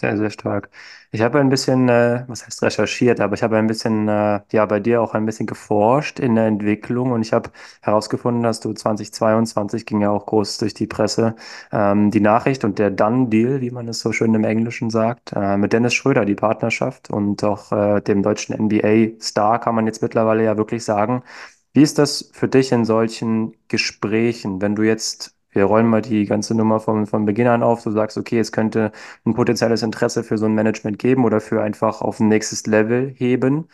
Sehr, 0.00 0.16
sehr 0.16 0.30
stark. 0.30 0.70
Ich 1.10 1.22
habe 1.22 1.40
ein 1.40 1.48
bisschen, 1.48 1.88
äh, 1.88 2.24
was 2.28 2.46
heißt 2.46 2.62
recherchiert, 2.62 3.18
aber 3.18 3.34
ich 3.34 3.42
habe 3.42 3.56
ein 3.56 3.66
bisschen, 3.66 4.06
äh, 4.06 4.40
ja, 4.52 4.64
bei 4.64 4.78
dir 4.78 5.02
auch 5.02 5.12
ein 5.14 5.26
bisschen 5.26 5.46
geforscht 5.46 6.20
in 6.20 6.36
der 6.36 6.46
Entwicklung 6.46 7.10
und 7.10 7.22
ich 7.22 7.32
habe 7.32 7.50
herausgefunden, 7.82 8.44
dass 8.44 8.60
du 8.60 8.72
2022 8.74 9.86
ging 9.86 10.00
ja 10.00 10.10
auch 10.10 10.26
groß 10.26 10.58
durch 10.58 10.74
die 10.74 10.86
Presse 10.86 11.34
ähm, 11.72 12.12
die 12.12 12.20
Nachricht 12.20 12.62
und 12.64 12.78
der 12.78 12.90
Done-Deal, 12.92 13.60
wie 13.60 13.72
man 13.72 13.88
es 13.88 13.98
so 13.98 14.12
schön 14.12 14.32
im 14.34 14.44
Englischen 14.44 14.88
sagt, 14.90 15.32
äh, 15.34 15.56
mit 15.56 15.72
Dennis 15.72 15.94
Schröder, 15.94 16.24
die 16.24 16.36
Partnerschaft 16.36 17.10
und 17.10 17.42
auch 17.42 17.72
äh, 17.72 18.00
dem 18.00 18.22
deutschen 18.22 18.54
NBA-Star 18.54 19.58
kann 19.60 19.74
man 19.74 19.86
jetzt 19.86 20.00
mittlerweile 20.02 20.44
ja 20.44 20.56
wirklich 20.56 20.84
sagen. 20.84 21.24
Wie 21.72 21.82
ist 21.82 21.98
das 21.98 22.30
für 22.32 22.48
dich 22.48 22.70
in 22.72 22.84
solchen 22.84 23.54
Gesprächen, 23.68 24.60
wenn 24.62 24.76
du 24.76 24.82
jetzt 24.84 25.34
wir 25.58 25.64
rollen 25.64 25.86
mal 25.86 26.00
die 26.02 26.24
ganze 26.24 26.54
Nummer 26.54 26.80
von, 26.80 27.06
von 27.06 27.24
Beginn 27.26 27.48
an 27.48 27.62
auf. 27.62 27.82
Du 27.82 27.90
sagst, 27.90 28.16
okay, 28.16 28.38
es 28.38 28.52
könnte 28.52 28.92
ein 29.26 29.34
potenzielles 29.34 29.82
Interesse 29.82 30.22
für 30.24 30.38
so 30.38 30.46
ein 30.46 30.54
Management 30.54 30.98
geben 30.98 31.24
oder 31.24 31.40
für 31.40 31.62
einfach 31.62 32.00
auf 32.00 32.20
ein 32.20 32.28
nächstes 32.28 32.66
Level 32.66 33.12
heben. 33.16 33.68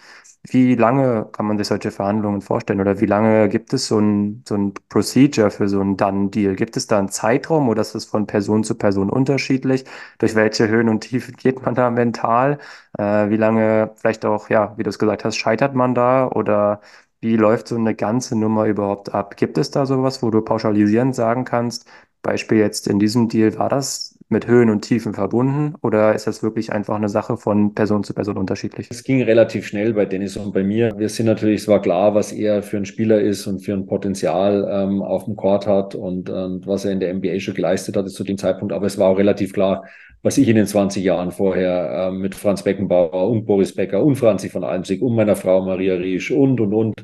Wie 0.46 0.74
lange 0.74 1.26
kann 1.32 1.46
man 1.46 1.56
sich 1.58 1.68
solche 1.68 1.90
Verhandlungen 1.90 2.42
vorstellen 2.42 2.80
oder 2.80 3.00
wie 3.00 3.06
lange 3.06 3.48
gibt 3.48 3.72
es 3.72 3.86
so 3.86 3.98
ein, 3.98 4.42
so 4.46 4.54
ein 4.56 4.74
Procedure 4.90 5.50
für 5.50 5.68
so 5.68 5.80
einen 5.80 5.96
Done-Deal? 5.96 6.54
Gibt 6.56 6.76
es 6.76 6.86
da 6.86 6.98
einen 6.98 7.08
Zeitraum 7.08 7.68
oder 7.68 7.80
ist 7.82 7.94
das 7.94 8.04
von 8.04 8.26
Person 8.26 8.62
zu 8.64 8.74
Person 8.74 9.08
unterschiedlich? 9.10 9.84
Durch 10.18 10.34
welche 10.34 10.68
Höhen 10.68 10.88
und 10.90 11.00
Tiefen 11.00 11.34
geht 11.36 11.62
man 11.64 11.74
da 11.74 11.90
mental? 11.90 12.58
Äh, 12.98 13.30
wie 13.30 13.36
lange 13.36 13.92
vielleicht 13.96 14.24
auch, 14.26 14.50
ja, 14.50 14.74
wie 14.76 14.82
du 14.82 14.90
es 14.90 14.98
gesagt 14.98 15.24
hast, 15.24 15.36
scheitert 15.36 15.74
man 15.74 15.94
da 15.94 16.28
oder 16.28 16.80
wie 17.24 17.36
läuft 17.36 17.68
so 17.68 17.76
eine 17.76 17.94
ganze 17.94 18.36
Nummer 18.38 18.66
überhaupt 18.66 19.14
ab? 19.14 19.36
Gibt 19.36 19.58
es 19.58 19.70
da 19.70 19.86
sowas, 19.86 20.22
wo 20.22 20.30
du 20.30 20.42
pauschalisierend 20.42 21.14
sagen 21.14 21.44
kannst, 21.44 21.86
Beispiel 22.22 22.58
jetzt 22.58 22.86
in 22.86 22.98
diesem 22.98 23.28
Deal, 23.28 23.58
war 23.58 23.68
das 23.68 24.13
mit 24.28 24.46
Höhen 24.46 24.70
und 24.70 24.82
Tiefen 24.82 25.14
verbunden 25.14 25.74
oder 25.82 26.14
ist 26.14 26.26
das 26.26 26.42
wirklich 26.42 26.72
einfach 26.72 26.94
eine 26.94 27.08
Sache 27.08 27.36
von 27.36 27.74
Person 27.74 28.04
zu 28.04 28.14
Person 28.14 28.36
unterschiedlich? 28.36 28.88
Es 28.90 29.04
ging 29.04 29.22
relativ 29.22 29.66
schnell 29.66 29.92
bei 29.92 30.06
Dennis 30.06 30.36
und 30.36 30.52
bei 30.52 30.64
mir. 30.64 30.92
Wir 30.96 31.08
sind 31.08 31.26
natürlich, 31.26 31.62
es 31.62 31.68
war 31.68 31.82
klar, 31.82 32.14
was 32.14 32.32
er 32.32 32.62
für 32.62 32.78
ein 32.78 32.86
Spieler 32.86 33.20
ist 33.20 33.46
und 33.46 33.60
für 33.60 33.74
ein 33.74 33.86
Potenzial 33.86 34.66
ähm, 34.70 35.02
auf 35.02 35.24
dem 35.24 35.36
Court 35.36 35.66
hat 35.66 35.94
und, 35.94 36.30
und 36.30 36.66
was 36.66 36.84
er 36.84 36.92
in 36.92 37.00
der 37.00 37.12
NBA 37.12 37.38
schon 37.40 37.54
geleistet 37.54 37.96
hatte 37.96 38.08
zu 38.08 38.24
dem 38.24 38.38
Zeitpunkt. 38.38 38.72
Aber 38.72 38.86
es 38.86 38.98
war 38.98 39.08
auch 39.08 39.18
relativ 39.18 39.52
klar, 39.52 39.84
was 40.22 40.38
ich 40.38 40.48
in 40.48 40.56
den 40.56 40.66
20 40.66 41.04
Jahren 41.04 41.30
vorher 41.30 42.08
äh, 42.08 42.10
mit 42.10 42.34
Franz 42.34 42.62
Beckenbauer 42.62 43.28
und 43.30 43.44
Boris 43.44 43.74
Becker 43.74 44.02
und 44.02 44.16
Franzi 44.16 44.48
von 44.48 44.64
Almsig 44.64 45.02
und 45.02 45.14
meiner 45.14 45.36
Frau 45.36 45.62
Maria 45.62 45.94
Riesch 45.94 46.30
und, 46.30 46.60
und, 46.60 46.72
und 46.72 46.94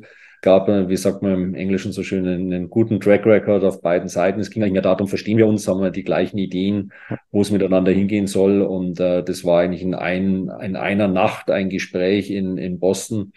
gab, 0.42 0.68
wie 0.68 0.96
sagt 0.96 1.22
man 1.22 1.32
im 1.32 1.54
Englischen 1.54 1.92
so 1.92 2.02
schön, 2.02 2.26
einen, 2.26 2.52
einen, 2.52 2.70
guten 2.70 3.00
Track 3.00 3.26
Record 3.26 3.64
auf 3.64 3.82
beiden 3.82 4.08
Seiten. 4.08 4.40
Es 4.40 4.50
ging 4.50 4.62
eigentlich 4.62 4.82
darum, 4.82 5.08
verstehen 5.08 5.38
wir 5.38 5.46
uns, 5.46 5.68
haben 5.68 5.80
wir 5.80 5.90
die 5.90 6.04
gleichen 6.04 6.38
Ideen, 6.38 6.92
wo 7.30 7.42
es 7.42 7.50
miteinander 7.50 7.92
hingehen 7.92 8.26
soll. 8.26 8.62
Und 8.62 9.00
äh, 9.00 9.22
das 9.22 9.44
war 9.44 9.60
eigentlich 9.60 9.82
in, 9.82 9.94
ein, 9.94 10.50
in 10.62 10.76
einer 10.76 11.08
Nacht 11.08 11.50
ein 11.50 11.68
Gespräch 11.68 12.30
in, 12.30 12.58
in 12.58 12.78
Boston 12.78 13.32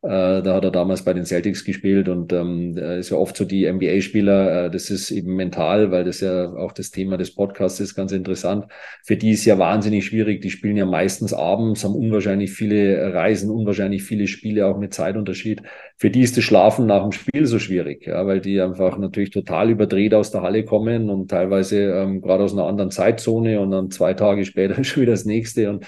äh, 0.00 0.42
da 0.42 0.54
hat 0.54 0.64
er 0.64 0.70
damals 0.70 1.04
bei 1.04 1.12
den 1.12 1.26
Celtics 1.26 1.64
gespielt 1.64 2.08
und 2.08 2.32
ähm, 2.32 2.76
ist 2.76 3.10
ja 3.10 3.16
oft 3.16 3.36
so 3.36 3.44
die 3.44 3.70
NBA-Spieler, 3.70 4.66
äh, 4.66 4.70
das 4.70 4.90
ist 4.90 5.10
eben 5.10 5.34
mental, 5.34 5.90
weil 5.90 6.04
das 6.04 6.20
ja 6.20 6.52
auch 6.52 6.70
das 6.70 6.92
Thema 6.92 7.16
des 7.16 7.34
Podcasts 7.34 7.80
ist, 7.80 7.96
ganz 7.96 8.12
interessant. 8.12 8.66
Für 9.04 9.16
die 9.16 9.32
ist 9.32 9.44
ja 9.44 9.58
wahnsinnig 9.58 10.06
schwierig. 10.06 10.40
Die 10.40 10.50
spielen 10.50 10.76
ja 10.76 10.86
meistens 10.86 11.32
abends, 11.32 11.82
haben 11.82 11.96
unwahrscheinlich 11.96 12.52
viele 12.52 13.12
Reisen, 13.12 13.50
unwahrscheinlich 13.50 14.04
viele 14.04 14.28
Spiele, 14.28 14.66
auch 14.66 14.78
mit 14.78 14.94
Zeitunterschied. 14.94 15.62
Für 15.96 16.10
die 16.10 16.22
ist 16.22 16.36
das 16.36 16.44
Schlafen 16.44 16.86
nach 16.86 17.02
dem 17.02 17.10
Spiel 17.10 17.46
so 17.46 17.58
schwierig, 17.58 18.06
ja, 18.06 18.24
weil 18.24 18.40
die 18.40 18.60
einfach 18.60 18.98
natürlich 18.98 19.30
total 19.30 19.68
überdreht 19.68 20.14
aus 20.14 20.30
der 20.30 20.42
Halle 20.42 20.64
kommen 20.64 21.10
und 21.10 21.28
teilweise 21.28 21.82
ähm, 21.82 22.20
gerade 22.20 22.44
aus 22.44 22.52
einer 22.52 22.66
anderen 22.66 22.92
Zeitzone 22.92 23.58
und 23.58 23.72
dann 23.72 23.90
zwei 23.90 24.14
Tage 24.14 24.44
später 24.44 24.84
schon 24.84 25.02
wieder 25.02 25.12
das 25.12 25.24
nächste 25.24 25.70
und 25.70 25.84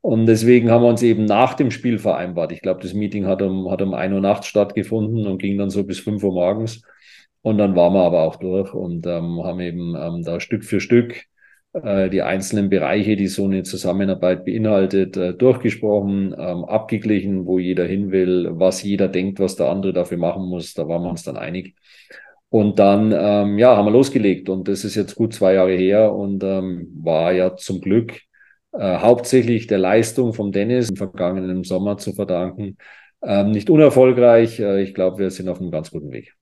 und 0.00 0.26
deswegen 0.26 0.70
haben 0.70 0.82
wir 0.82 0.88
uns 0.88 1.02
eben 1.02 1.24
nach 1.24 1.54
dem 1.54 1.70
Spiel 1.70 1.98
vereinbart. 1.98 2.52
Ich 2.52 2.62
glaube, 2.62 2.80
das 2.82 2.94
Meeting 2.94 3.26
hat 3.26 3.42
um, 3.42 3.70
hat 3.70 3.82
um 3.82 3.94
1 3.94 4.14
Uhr 4.14 4.20
nachts 4.20 4.46
stattgefunden 4.46 5.26
und 5.26 5.38
ging 5.38 5.58
dann 5.58 5.70
so 5.70 5.84
bis 5.84 5.98
5 6.00 6.22
Uhr 6.22 6.32
morgens. 6.32 6.82
Und 7.42 7.58
dann 7.58 7.76
waren 7.76 7.92
wir 7.92 8.02
aber 8.02 8.22
auch 8.22 8.36
durch 8.36 8.74
und 8.74 9.06
ähm, 9.06 9.42
haben 9.44 9.60
eben 9.60 9.94
ähm, 9.96 10.22
da 10.24 10.40
Stück 10.40 10.64
für 10.64 10.80
Stück 10.80 11.26
äh, 11.82 12.10
die 12.10 12.22
einzelnen 12.22 12.68
Bereiche, 12.70 13.16
die 13.16 13.26
so 13.28 13.44
eine 13.44 13.62
Zusammenarbeit 13.62 14.44
beinhaltet, 14.44 15.16
äh, 15.16 15.34
durchgesprochen, 15.34 16.34
ähm, 16.38 16.64
abgeglichen, 16.64 17.46
wo 17.46 17.58
jeder 17.58 17.84
hin 17.84 18.10
will, 18.10 18.50
was 18.52 18.82
jeder 18.82 19.08
denkt, 19.08 19.40
was 19.40 19.56
der 19.56 19.68
andere 19.68 19.92
dafür 19.92 20.18
machen 20.18 20.44
muss. 20.48 20.74
Da 20.74 20.88
waren 20.88 21.02
wir 21.02 21.10
uns 21.10 21.22
dann 21.22 21.36
einig. 21.36 21.74
Und 22.48 22.78
dann, 22.78 23.12
ähm, 23.12 23.58
ja, 23.58 23.76
haben 23.76 23.86
wir 23.86 23.92
losgelegt 23.92 24.48
und 24.48 24.68
das 24.68 24.84
ist 24.84 24.94
jetzt 24.94 25.14
gut 25.16 25.34
zwei 25.34 25.54
Jahre 25.54 25.74
her 25.74 26.12
und 26.14 26.42
ähm, 26.44 26.88
war 27.02 27.32
ja 27.32 27.56
zum 27.56 27.80
Glück 27.80 28.20
äh, 28.78 28.98
hauptsächlich 28.98 29.66
der 29.66 29.78
Leistung 29.78 30.32
von 30.34 30.52
Dennis 30.52 30.90
im 30.90 30.96
vergangenen 30.96 31.64
Sommer 31.64 31.98
zu 31.98 32.12
verdanken. 32.12 32.76
Ähm, 33.22 33.50
nicht 33.50 33.70
unerfolgreich. 33.70 34.60
Äh, 34.60 34.82
ich 34.82 34.94
glaube, 34.94 35.18
wir 35.18 35.30
sind 35.30 35.48
auf 35.48 35.60
einem 35.60 35.70
ganz 35.70 35.90
guten 35.90 36.12
Weg. 36.12 36.36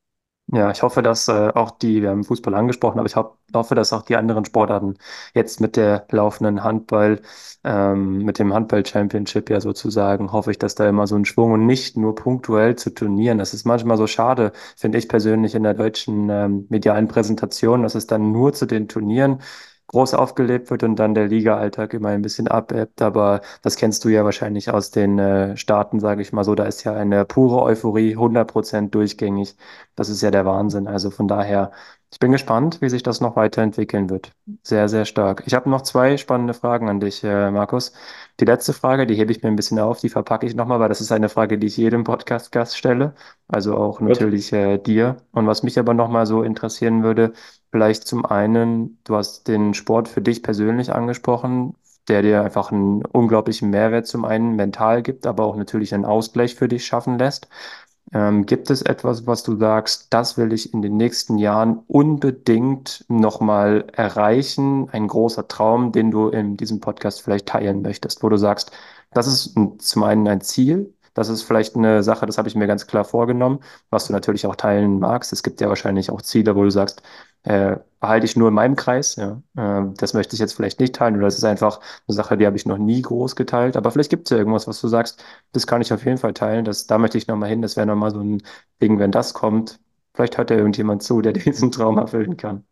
Ja, 0.49 0.70
ich 0.70 0.83
hoffe, 0.83 1.01
dass 1.03 1.27
äh, 1.29 1.33
auch 1.55 1.70
die, 1.70 2.03
wir 2.03 2.11
haben 2.11 2.23
Fußball 2.23 2.55
angesprochen, 2.55 2.99
aber 2.99 3.07
ich 3.09 3.16
ho 3.16 3.38
hoffe, 3.55 3.75
dass 3.75 3.94
auch 3.94 4.03
die 4.03 4.16
anderen 4.16 4.44
Sportarten 4.44 4.94
jetzt 5.35 5.61
mit 5.61 5.75
der 5.77 6.07
laufenden 6.11 6.62
Handball, 6.62 7.23
ähm, 7.64 8.18
mit 8.18 8.38
dem 8.38 8.53
Handball-Championship 8.53 9.49
ja 9.49 9.61
sozusagen, 9.61 10.33
hoffe 10.33 10.51
ich, 10.51 10.59
dass 10.59 10.75
da 10.75 10.87
immer 10.87 11.07
so 11.07 11.16
ein 11.16 11.25
Schwung 11.25 11.53
und 11.53 11.66
nicht 11.66 11.97
nur 11.97 12.14
punktuell 12.14 12.77
zu 12.77 12.90
Turnieren. 12.90 13.38
Das 13.38 13.55
ist 13.55 13.64
manchmal 13.64 13.97
so 13.97 14.07
schade, 14.07 14.53
finde 14.77 14.99
ich 14.99 15.09
persönlich 15.09 15.55
in 15.55 15.62
der 15.62 15.75
deutschen 15.75 16.29
ähm, 16.29 16.66
medialen 16.68 17.09
Präsentation, 17.09 17.83
dass 17.83 17.94
es 17.94 18.07
dann 18.07 18.31
nur 18.33 18.53
zu 18.53 18.66
den 18.66 18.87
Turnieren 18.87 19.40
groß 19.94 20.14
aufgelebt 20.14 20.70
wird 20.70 20.83
und 20.83 20.96
dann 20.96 21.14
der 21.14 21.28
Liga-Alltag 21.28 21.94
immer 21.94 22.09
ein 22.11 22.22
bisschen 22.22 22.48
abebbt. 22.48 23.00
Aber 23.02 23.40
das 23.62 23.76
kennst 23.76 24.04
du 24.04 24.09
ja 24.09 24.24
wahrscheinlich 24.24 24.70
aus 24.70 24.90
den 24.90 25.18
äh, 25.18 25.57
Staaten, 25.57 26.00
sage 26.00 26.22
ich 26.22 26.33
mal 26.33 26.44
so. 26.44 26.54
Da 26.54 26.64
ist 26.64 26.85
ja 26.85 26.92
eine 26.94 27.24
pure 27.24 27.62
Euphorie, 27.62 28.16
100% 28.16 28.90
durchgängig. 28.92 29.57
Das 29.94 30.09
ist 30.09 30.20
ja 30.22 30.30
der 30.30 30.44
Wahnsinn. 30.46 30.88
Also 30.88 31.11
von 31.11 31.28
daher, 31.28 31.70
ich 32.12 32.18
bin 32.18 32.33
gespannt, 32.33 32.80
wie 32.80 32.88
sich 32.88 33.02
das 33.02 33.20
noch 33.20 33.37
weiterentwickeln 33.37 34.11
wird. 34.11 34.33
Sehr, 34.62 34.88
sehr 34.88 35.04
stark. 35.04 35.42
Ich 35.46 35.54
habe 35.54 35.70
noch 35.70 35.83
zwei 35.83 36.16
spannende 36.16 36.54
Fragen 36.54 36.88
an 36.88 37.00
dich, 37.00 37.24
äh, 37.24 37.50
Markus. 37.50 37.92
Die 38.40 38.44
letzte 38.44 38.73
Frage, 38.73 39.07
die 39.07 39.14
hebe 39.14 39.31
ich 39.33 39.42
mir 39.42 39.49
ein 39.49 39.57
bisschen 39.57 39.79
auf, 39.79 40.01
die 40.01 40.09
verpacke 40.09 40.47
ich 40.47 40.55
nochmal, 40.55 40.81
weil 40.81 40.88
das 40.88 41.01
ist 41.01 41.12
eine 41.12 41.29
Frage, 41.29 41.59
die 41.59 41.66
ich 41.68 41.77
jedem 41.77 42.05
Podcast-Gast 42.05 42.77
stelle. 42.77 43.14
Also 43.49 43.77
auch 43.77 44.01
Gut. 44.07 44.20
natürlich 44.20 44.53
äh, 44.53 44.79
dir. 44.79 45.16
Und 45.33 45.47
was 45.47 45.62
mich 45.62 45.79
aber 45.79 45.94
nochmal 45.94 46.27
so 46.27 46.42
interessieren 46.42 47.03
würde, 47.03 47.33
Vielleicht 47.75 48.07
zum 48.07 48.25
einen, 48.25 49.01
du 49.03 49.16
hast 49.16 49.49
den 49.49 49.75
Sport 49.75 50.07
für 50.07 50.23
dich 50.23 50.44
persönlich 50.44 50.92
angesprochen, 50.92 51.75
der 52.07 52.23
dir 52.23 52.42
einfach 52.44 52.70
einen 52.70 53.05
unglaublichen 53.05 53.68
Mehrwert 53.70 54.07
zum 54.07 54.25
einen 54.25 54.55
mental 54.55 55.03
gibt, 55.03 55.27
aber 55.27 55.44
auch 55.44 55.57
natürlich 55.57 55.92
einen 55.92 56.05
Ausgleich 56.05 56.55
für 56.55 56.68
dich 56.68 56.87
schaffen 56.87 57.18
lässt. 57.18 57.49
Ähm, 58.12 58.47
gibt 58.47 58.71
es 58.71 58.83
etwas, 58.83 59.27
was 59.27 59.43
du 59.43 59.57
sagst, 59.57 60.12
das 60.12 60.37
will 60.37 60.53
ich 60.53 60.73
in 60.75 60.83
den 60.83 60.97
nächsten 60.97 61.38
Jahren 61.38 61.83
unbedingt 61.88 63.05
nochmal 63.09 63.87
erreichen? 63.93 64.88
Ein 64.90 65.09
großer 65.09 65.49
Traum, 65.49 65.93
den 65.93 66.11
du 66.11 66.29
in 66.29 66.57
diesem 66.57 66.81
Podcast 66.81 67.23
vielleicht 67.23 67.47
teilen 67.47 67.83
möchtest, 67.83 68.23
wo 68.23 68.29
du 68.29 68.37
sagst, 68.37 68.71
das 69.12 69.27
ist 69.27 69.55
zum 69.79 70.03
einen 70.03 70.29
ein 70.29 70.40
Ziel, 70.43 70.95
das 71.14 71.29
ist 71.29 71.42
vielleicht 71.42 71.77
eine 71.77 72.03
Sache, 72.03 72.27
das 72.27 72.38
habe 72.38 72.48
ich 72.48 72.55
mir 72.55 72.66
ganz 72.66 72.87
klar 72.87 73.05
vorgenommen, 73.05 73.61
was 73.90 74.07
du 74.07 74.12
natürlich 74.12 74.46
auch 74.46 74.57
teilen 74.57 74.98
magst. 74.98 75.33
Es 75.33 75.42
gibt 75.42 75.61
ja 75.61 75.68
wahrscheinlich 75.68 76.11
auch 76.11 76.22
Ziele, 76.22 76.55
wo 76.57 76.62
du 76.64 76.70
sagst, 76.70 77.03
äh, 77.44 77.77
behalte 78.00 78.27
ich 78.27 78.37
nur 78.37 78.48
in 78.48 78.55
meinem 78.55 78.77
Kreis, 78.77 79.16
ja. 79.16 79.42
Äh, 79.57 79.92
das 79.96 80.14
möchte 80.14 80.35
ich 80.35 80.40
jetzt 80.40 80.55
vielleicht 80.55 80.81
nicht 80.81 80.94
teilen 80.94 81.16
oder 81.16 81.27
das 81.27 81.37
ist 81.37 81.44
einfach 81.44 81.81
eine 82.09 82.14
Sache, 82.14 82.37
die 82.37 82.46
habe 82.46 82.57
ich 82.57 82.66
noch 82.66 82.79
nie 82.79 83.03
groß 83.03 83.37
geteilt. 83.37 83.77
Aber 83.77 83.90
vielleicht 83.90 84.11
gibt 84.11 84.27
es 84.27 84.31
ja 84.31 84.38
irgendwas, 84.38 84.66
was 84.66 84.81
du 84.81 84.88
sagst, 84.88 85.22
das 85.53 85.66
kann 85.66 85.81
ich 85.83 85.92
auf 85.92 86.05
jeden 86.05 86.18
Fall 86.18 86.35
teilen. 86.35 86.64
Das, 86.64 86.87
da 86.87 86.98
möchte 86.98 87.18
ich 87.18 87.27
nochmal 87.27 87.48
hin. 87.50 87.62
Das 87.62 87.77
wäre 87.77 87.87
nochmal 87.87 88.11
so 88.11 88.20
ein 88.20 88.42
Ding, 88.83 88.98
wenn 88.98 89.11
das 89.12 89.35
kommt. 89.35 89.81
Vielleicht 90.14 90.38
hört 90.38 90.50
ja 90.50 90.57
irgendjemand 90.57 91.03
zu, 91.03 91.20
der 91.20 91.33
diesen 91.33 91.70
Traum 91.72 91.98
erfüllen 91.98 92.37
kann. 92.37 92.64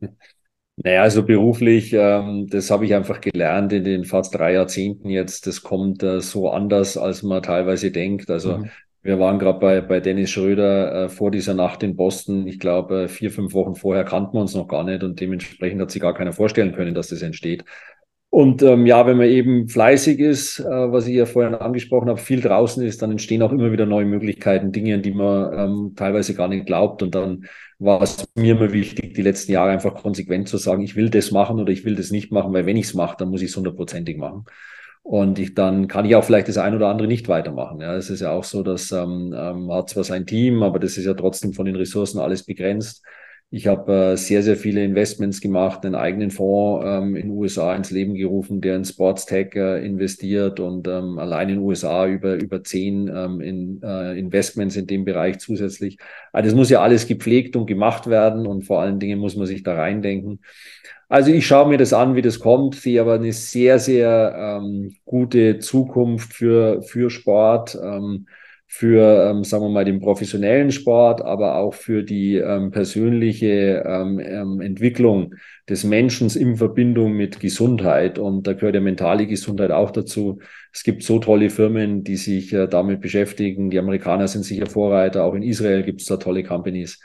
Naja, 0.76 1.02
also 1.02 1.22
beruflich, 1.24 1.92
ähm, 1.92 2.46
das 2.48 2.70
habe 2.70 2.86
ich 2.86 2.94
einfach 2.94 3.20
gelernt 3.20 3.72
in 3.72 3.84
den 3.84 4.04
fast 4.04 4.34
drei 4.34 4.54
Jahrzehnten 4.54 5.10
jetzt. 5.10 5.46
Das 5.46 5.62
kommt 5.62 6.02
äh, 6.02 6.20
so 6.20 6.48
anders, 6.50 6.96
als 6.96 7.22
man 7.22 7.42
teilweise 7.42 7.90
denkt. 7.92 8.30
Also 8.30 8.58
Mhm. 8.58 8.70
wir 9.02 9.18
waren 9.20 9.38
gerade 9.38 9.58
bei, 9.60 9.80
bei 9.82 10.00
Dennis 10.00 10.30
Schröder 10.30 11.04
äh, 11.04 11.08
vor 11.10 11.30
dieser 11.30 11.54
Nacht 11.54 11.82
in 11.82 11.94
Boston. 11.94 12.46
Ich 12.46 12.58
glaube, 12.58 13.02
äh, 13.04 13.08
vier, 13.08 13.30
fünf 13.30 13.52
Wochen 13.52 13.74
vorher 13.74 14.04
kannten 14.04 14.34
wir 14.34 14.40
uns 14.40 14.54
noch 14.54 14.66
gar 14.66 14.82
nicht 14.84 15.02
und 15.04 15.20
dementsprechend 15.20 15.80
hat 15.80 15.90
sich 15.90 16.00
gar 16.02 16.14
keiner 16.14 16.32
vorstellen 16.32 16.74
können, 16.74 16.94
dass 16.94 17.08
das 17.08 17.22
entsteht. 17.22 17.64
Und 18.34 18.62
ähm, 18.62 18.86
ja, 18.86 19.06
wenn 19.06 19.18
man 19.18 19.26
eben 19.26 19.68
fleißig 19.68 20.18
ist, 20.18 20.58
äh, 20.58 20.64
was 20.64 21.06
ich 21.06 21.14
ja 21.16 21.26
vorhin 21.26 21.54
angesprochen 21.54 22.08
habe, 22.08 22.18
viel 22.18 22.40
draußen 22.40 22.82
ist, 22.82 23.02
dann 23.02 23.10
entstehen 23.10 23.42
auch 23.42 23.52
immer 23.52 23.72
wieder 23.72 23.84
neue 23.84 24.06
Möglichkeiten, 24.06 24.72
Dinge, 24.72 24.94
an 24.94 25.02
die 25.02 25.12
man 25.12 25.52
ähm, 25.52 25.92
teilweise 25.96 26.32
gar 26.34 26.48
nicht 26.48 26.64
glaubt. 26.64 27.02
Und 27.02 27.14
dann 27.14 27.44
war 27.78 28.00
es 28.00 28.26
mir 28.34 28.52
immer 28.52 28.72
wichtig, 28.72 29.12
die 29.12 29.20
letzten 29.20 29.52
Jahre 29.52 29.70
einfach 29.70 29.94
konsequent 29.96 30.48
zu 30.48 30.56
sagen, 30.56 30.82
ich 30.82 30.96
will 30.96 31.10
das 31.10 31.30
machen 31.30 31.60
oder 31.60 31.70
ich 31.74 31.84
will 31.84 31.94
das 31.94 32.10
nicht 32.10 32.32
machen, 32.32 32.54
weil 32.54 32.64
wenn 32.64 32.78
ich 32.78 32.86
es 32.86 32.94
mache, 32.94 33.16
dann 33.18 33.28
muss 33.28 33.42
ich 33.42 33.50
es 33.50 33.56
hundertprozentig 33.58 34.16
machen. 34.16 34.46
Und 35.02 35.38
ich, 35.38 35.52
dann 35.52 35.86
kann 35.86 36.06
ich 36.06 36.16
auch 36.16 36.24
vielleicht 36.24 36.48
das 36.48 36.56
ein 36.56 36.74
oder 36.74 36.88
andere 36.88 37.08
nicht 37.08 37.28
weitermachen. 37.28 37.82
Ja, 37.82 37.94
es 37.96 38.08
ist 38.08 38.20
ja 38.20 38.32
auch 38.32 38.44
so, 38.44 38.62
dass 38.62 38.92
ähm, 38.92 39.34
ähm, 39.36 39.70
hat 39.70 39.90
zwar 39.90 40.04
sein 40.04 40.24
Team, 40.24 40.62
aber 40.62 40.78
das 40.78 40.96
ist 40.96 41.04
ja 41.04 41.12
trotzdem 41.12 41.52
von 41.52 41.66
den 41.66 41.76
Ressourcen 41.76 42.18
alles 42.18 42.44
begrenzt. 42.44 43.04
Ich 43.54 43.66
habe 43.66 44.12
äh, 44.12 44.16
sehr, 44.16 44.42
sehr 44.42 44.56
viele 44.56 44.82
Investments 44.82 45.42
gemacht, 45.42 45.84
einen 45.84 45.94
eigenen 45.94 46.30
Fonds 46.30 46.86
ähm, 46.86 47.16
in 47.16 47.28
den 47.28 47.36
USA 47.36 47.76
ins 47.76 47.90
Leben 47.90 48.14
gerufen, 48.14 48.62
der 48.62 48.76
in 48.76 48.86
Sportstech 48.86 49.54
äh, 49.56 49.84
investiert 49.84 50.58
und 50.58 50.88
ähm, 50.88 51.18
allein 51.18 51.50
in 51.50 51.56
den 51.56 51.64
USA 51.64 52.06
über, 52.06 52.36
über 52.36 52.64
zehn 52.64 53.08
ähm, 53.14 53.42
in, 53.42 53.82
äh, 53.82 54.18
Investments 54.18 54.76
in 54.76 54.86
dem 54.86 55.04
Bereich 55.04 55.38
zusätzlich. 55.38 55.98
Also 56.32 56.48
das 56.48 56.56
muss 56.56 56.70
ja 56.70 56.80
alles 56.80 57.06
gepflegt 57.06 57.54
und 57.54 57.66
gemacht 57.66 58.06
werden 58.06 58.46
und 58.46 58.62
vor 58.62 58.80
allen 58.80 58.98
Dingen 58.98 59.18
muss 59.18 59.36
man 59.36 59.44
sich 59.46 59.62
da 59.62 59.74
reindenken. 59.74 60.40
Also 61.10 61.30
ich 61.30 61.46
schaue 61.46 61.68
mir 61.68 61.76
das 61.76 61.92
an, 61.92 62.16
wie 62.16 62.22
das 62.22 62.40
kommt, 62.40 62.76
sehe 62.76 63.02
aber 63.02 63.16
eine 63.16 63.34
sehr, 63.34 63.78
sehr 63.78 64.34
ähm, 64.62 64.96
gute 65.04 65.58
Zukunft 65.58 66.32
für, 66.32 66.80
für 66.80 67.10
Sport. 67.10 67.78
Ähm, 67.82 68.28
für, 68.74 69.28
ähm, 69.28 69.44
sagen 69.44 69.64
wir 69.64 69.68
mal, 69.68 69.84
den 69.84 70.00
professionellen 70.00 70.72
Sport, 70.72 71.20
aber 71.20 71.56
auch 71.56 71.74
für 71.74 72.02
die 72.02 72.36
ähm, 72.36 72.70
persönliche 72.70 73.84
ähm, 73.86 74.18
ähm, 74.18 74.62
Entwicklung 74.62 75.34
des 75.68 75.84
Menschen 75.84 76.30
in 76.30 76.56
Verbindung 76.56 77.12
mit 77.12 77.38
Gesundheit. 77.38 78.18
Und 78.18 78.46
da 78.46 78.54
gehört 78.54 78.74
ja 78.74 78.80
mentale 78.80 79.26
Gesundheit 79.26 79.72
auch 79.72 79.90
dazu. 79.90 80.38
Es 80.72 80.84
gibt 80.84 81.02
so 81.02 81.18
tolle 81.18 81.50
Firmen, 81.50 82.02
die 82.02 82.16
sich 82.16 82.54
äh, 82.54 82.66
damit 82.66 83.02
beschäftigen. 83.02 83.68
Die 83.68 83.78
Amerikaner 83.78 84.26
sind 84.26 84.44
sicher 84.44 84.64
Vorreiter. 84.64 85.24
Auch 85.24 85.34
in 85.34 85.42
Israel 85.42 85.82
gibt 85.82 86.00
es 86.00 86.06
da 86.06 86.16
tolle 86.16 86.42
Companies. 86.42 86.98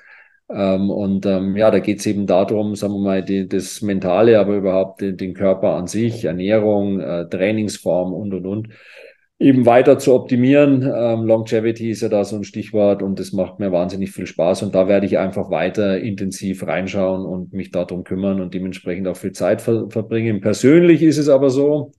Ähm, 0.49 0.89
und 0.89 1.25
ähm, 1.25 1.57
ja, 1.57 1.69
da 1.69 1.79
geht 1.79 1.99
es 1.99 2.05
eben 2.05 2.27
darum, 2.27 2.75
sagen 2.75 2.93
wir 2.93 3.01
mal, 3.01 3.23
die, 3.23 3.45
das 3.45 3.81
Mentale, 3.81 4.39
aber 4.39 4.55
überhaupt 4.55 5.01
den, 5.01 5.17
den 5.17 5.33
Körper 5.33 5.75
an 5.75 5.87
sich, 5.87 6.23
Ernährung, 6.23 7.01
äh, 7.01 7.27
Trainingsform 7.27 8.13
und 8.13 8.33
und 8.33 8.45
und 8.45 8.69
eben 9.39 9.65
weiter 9.65 9.99
zu 9.99 10.13
optimieren. 10.13 10.81
Ähm, 10.81 11.23
Longevity 11.25 11.91
ist 11.91 12.01
ja 12.01 12.09
da 12.09 12.23
so 12.23 12.35
ein 12.35 12.43
Stichwort 12.43 13.03
und 13.03 13.19
das 13.19 13.33
macht 13.33 13.59
mir 13.59 13.71
wahnsinnig 13.71 14.11
viel 14.11 14.25
Spaß 14.25 14.63
und 14.63 14.73
da 14.73 14.87
werde 14.87 15.05
ich 15.05 15.17
einfach 15.17 15.51
weiter 15.51 15.99
intensiv 15.99 16.65
reinschauen 16.65 17.25
und 17.25 17.53
mich 17.53 17.71
darum 17.71 18.03
kümmern 18.03 18.41
und 18.41 18.53
dementsprechend 18.53 19.07
auch 19.07 19.17
viel 19.17 19.33
Zeit 19.33 19.61
ver 19.61 19.89
verbringen. 19.89 20.41
Persönlich 20.41 21.03
ist 21.03 21.17
es 21.17 21.29
aber 21.29 21.49
so, 21.49 21.91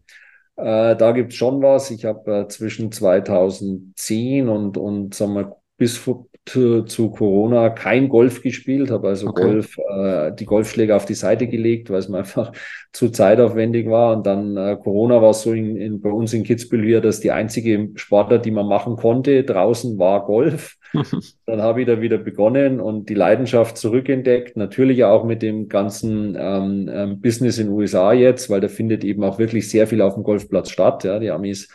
äh, 0.56 0.96
da 0.96 1.12
gibt 1.12 1.32
es 1.32 1.38
schon 1.38 1.62
was. 1.62 1.90
Ich 1.90 2.04
habe 2.04 2.40
äh, 2.40 2.48
zwischen 2.48 2.90
2010 2.90 4.48
und, 4.48 4.76
und 4.76 5.14
sagen 5.14 5.34
wir, 5.34 5.56
bis 5.78 6.04
zu, 6.44 6.82
zu 6.82 7.10
Corona 7.10 7.70
kein 7.70 8.08
Golf 8.08 8.42
gespielt, 8.42 8.90
habe 8.90 9.08
also 9.08 9.28
Okay. 9.28 9.42
Golf, 9.42 9.76
äh, 9.78 10.32
die 10.32 10.44
Golfschläge 10.44 10.96
auf 10.96 11.04
die 11.04 11.14
Seite 11.14 11.46
gelegt, 11.46 11.90
weil 11.90 11.98
es 11.98 12.08
mir 12.08 12.18
einfach 12.18 12.52
zu 12.92 13.10
zeitaufwendig 13.10 13.88
war. 13.88 14.16
Und 14.16 14.26
dann 14.26 14.56
äh, 14.56 14.76
Corona 14.76 15.22
war 15.22 15.34
so 15.34 15.52
in, 15.52 15.76
in, 15.76 16.00
bei 16.00 16.10
uns 16.10 16.32
in 16.32 16.44
Kitzbühel 16.44 16.84
hier, 16.84 17.00
dass 17.00 17.20
die 17.20 17.30
einzige 17.30 17.90
Sportart, 17.94 18.44
die 18.44 18.50
man 18.50 18.66
machen 18.66 18.96
konnte, 18.96 19.44
draußen 19.44 19.98
war 19.98 20.26
Golf. 20.26 20.76
Dann 21.46 21.60
habe 21.60 21.82
ich 21.82 21.86
da 21.86 22.00
wieder 22.00 22.16
begonnen 22.16 22.80
und 22.80 23.10
die 23.10 23.14
Leidenschaft 23.14 23.76
zurückentdeckt. 23.76 24.56
Natürlich 24.56 25.04
auch 25.04 25.24
mit 25.24 25.42
dem 25.42 25.68
ganzen 25.68 26.34
ähm, 26.38 26.90
ähm, 26.90 27.20
Business 27.20 27.58
in 27.58 27.66
den 27.66 27.74
USA 27.74 28.14
jetzt, 28.14 28.48
weil 28.48 28.60
da 28.60 28.68
findet 28.68 29.04
eben 29.04 29.22
auch 29.22 29.38
wirklich 29.38 29.68
sehr 29.68 29.86
viel 29.86 30.00
auf 30.00 30.14
dem 30.14 30.22
Golfplatz 30.22 30.70
statt. 30.70 31.04
Ja, 31.04 31.18
die 31.18 31.30
Amis, 31.30 31.68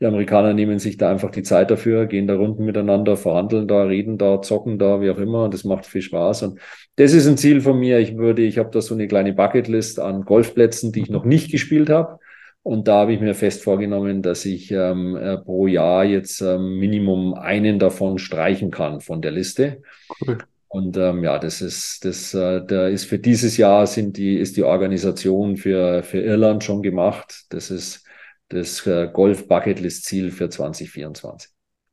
die 0.00 0.06
Amerikaner 0.06 0.54
nehmen 0.54 0.78
sich 0.78 0.96
da 0.96 1.10
einfach 1.10 1.30
die 1.30 1.42
Zeit 1.42 1.70
dafür, 1.70 2.06
gehen 2.06 2.26
da 2.28 2.36
Runden 2.36 2.64
miteinander, 2.64 3.16
verhandeln 3.16 3.66
da, 3.66 3.82
reden 3.82 4.16
da, 4.16 4.40
zocken 4.40 4.78
da, 4.78 5.00
wie 5.00 5.10
auch 5.10 5.18
immer. 5.18 5.44
Und 5.44 5.54
das 5.54 5.64
macht 5.64 5.86
viel 5.86 6.02
Spaß. 6.02 6.44
Und 6.44 6.60
das 6.96 7.12
ist 7.12 7.26
ein 7.26 7.36
Ziel 7.36 7.60
von 7.60 7.78
mir. 7.78 7.98
Ich 7.98 8.16
würde, 8.16 8.42
ich 8.42 8.58
habe 8.58 8.70
da 8.70 8.80
so 8.80 8.94
eine 8.94 9.08
kleine 9.08 9.32
Bucketlist 9.32 9.98
an 9.98 10.24
Golfplätzen, 10.24 10.92
die 10.92 11.02
ich 11.02 11.10
noch 11.10 11.24
nicht 11.24 11.50
gespielt 11.50 11.90
habe. 11.90 12.20
Und 12.62 12.86
da 12.86 13.00
habe 13.00 13.12
ich 13.12 13.20
mir 13.20 13.34
fest 13.34 13.64
vorgenommen, 13.64 14.22
dass 14.22 14.44
ich 14.44 14.70
ähm, 14.70 15.16
äh, 15.16 15.38
pro 15.38 15.66
Jahr 15.66 16.04
jetzt 16.04 16.42
ähm, 16.42 16.78
Minimum 16.78 17.34
einen 17.34 17.78
davon 17.78 18.18
streichen 18.18 18.70
kann 18.70 19.00
von 19.00 19.22
der 19.22 19.30
Liste. 19.30 19.82
Cool. 20.20 20.38
Und 20.68 20.98
ähm, 20.98 21.24
ja, 21.24 21.38
das 21.38 21.62
ist, 21.62 22.04
das, 22.04 22.34
äh, 22.34 22.62
da 22.64 22.88
ist 22.88 23.06
für 23.06 23.18
dieses 23.18 23.56
Jahr 23.56 23.86
sind 23.86 24.18
die, 24.18 24.36
ist 24.36 24.56
die 24.56 24.64
Organisation 24.64 25.56
für, 25.56 26.02
für 26.02 26.20
Irland 26.20 26.62
schon 26.62 26.82
gemacht. 26.82 27.46
Das 27.48 27.70
ist 27.70 28.04
das 28.48 28.86
äh, 28.86 29.08
Golf-Bucketlist-Ziel 29.12 30.30
für 30.30 30.48
2024. 30.48 31.50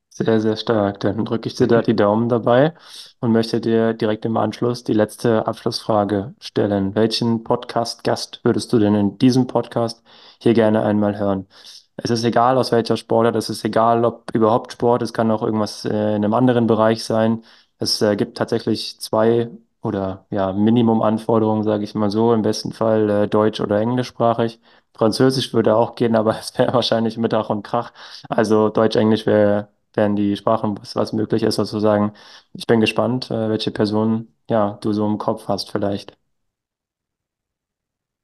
Sehr, 0.09 0.39
sehr 0.39 0.55
stark. 0.55 1.01
Dann 1.01 1.25
drücke 1.25 1.49
ich 1.49 1.55
dir 1.55 1.67
da 1.67 1.81
die 1.81 1.95
Daumen 1.95 2.29
dabei 2.29 2.73
und 3.19 3.33
möchte 3.33 3.59
dir 3.59 3.93
direkt 3.93 4.23
im 4.23 4.37
Anschluss 4.37 4.85
die 4.85 4.93
letzte 4.93 5.45
Abschlussfrage 5.45 6.35
stellen. 6.39 6.95
Welchen 6.95 7.43
Podcast-Gast 7.43 8.39
würdest 8.43 8.71
du 8.71 8.79
denn 8.79 8.95
in 8.95 9.17
diesem 9.17 9.47
Podcast 9.47 10.03
hier 10.39 10.53
gerne 10.53 10.83
einmal 10.83 11.19
hören? 11.19 11.47
Es 11.97 12.11
ist 12.11 12.23
egal, 12.23 12.57
aus 12.57 12.71
welcher 12.71 12.95
Sportart, 12.95 13.35
es 13.35 13.49
ist 13.49 13.65
egal, 13.65 14.05
ob 14.05 14.33
überhaupt 14.33 14.71
Sport, 14.71 15.01
es 15.01 15.11
kann 15.13 15.31
auch 15.31 15.43
irgendwas 15.43 15.83
äh, 15.83 15.89
in 15.89 16.23
einem 16.23 16.33
anderen 16.33 16.67
Bereich 16.67 17.03
sein. 17.03 17.43
Es 17.77 18.01
äh, 18.01 18.15
gibt 18.15 18.37
tatsächlich 18.37 18.99
zwei 19.01 19.49
oder 19.85 20.25
ja, 20.31 20.53
Minimum-Anforderungen, 20.53 21.63
sage 21.63 21.83
ich 21.83 21.95
mal 21.95 22.09
so, 22.11 22.33
im 22.33 22.41
besten 22.41 22.71
Fall 22.73 23.09
äh, 23.09 23.27
deutsch- 23.27 23.61
oder 23.61 23.79
englischsprachig. 23.79 24.59
Französisch 24.95 25.53
würde 25.53 25.75
auch 25.75 25.95
gehen, 25.95 26.15
aber 26.15 26.37
es 26.39 26.57
wäre 26.57 26.73
wahrscheinlich 26.73 27.17
mit 27.17 27.33
Ach 27.33 27.49
und 27.49 27.63
Krach. 27.63 27.93
Also 28.29 28.69
Deutsch-Englisch 28.69 29.25
wäre 29.25 29.69
werden 29.93 30.15
die 30.17 30.35
Sprachen, 30.35 30.77
was, 30.79 30.95
was 30.97 31.13
möglich 31.13 31.43
ist, 31.43 31.55
sozusagen. 31.55 32.11
Ich 32.53 32.67
bin 32.67 32.81
gespannt, 32.81 33.31
äh, 33.31 33.49
welche 33.49 33.71
Person 33.71 34.27
ja, 34.49 34.77
du 34.81 34.91
so 34.93 35.05
im 35.07 35.17
Kopf 35.17 35.47
hast 35.47 35.71
vielleicht. 35.71 36.17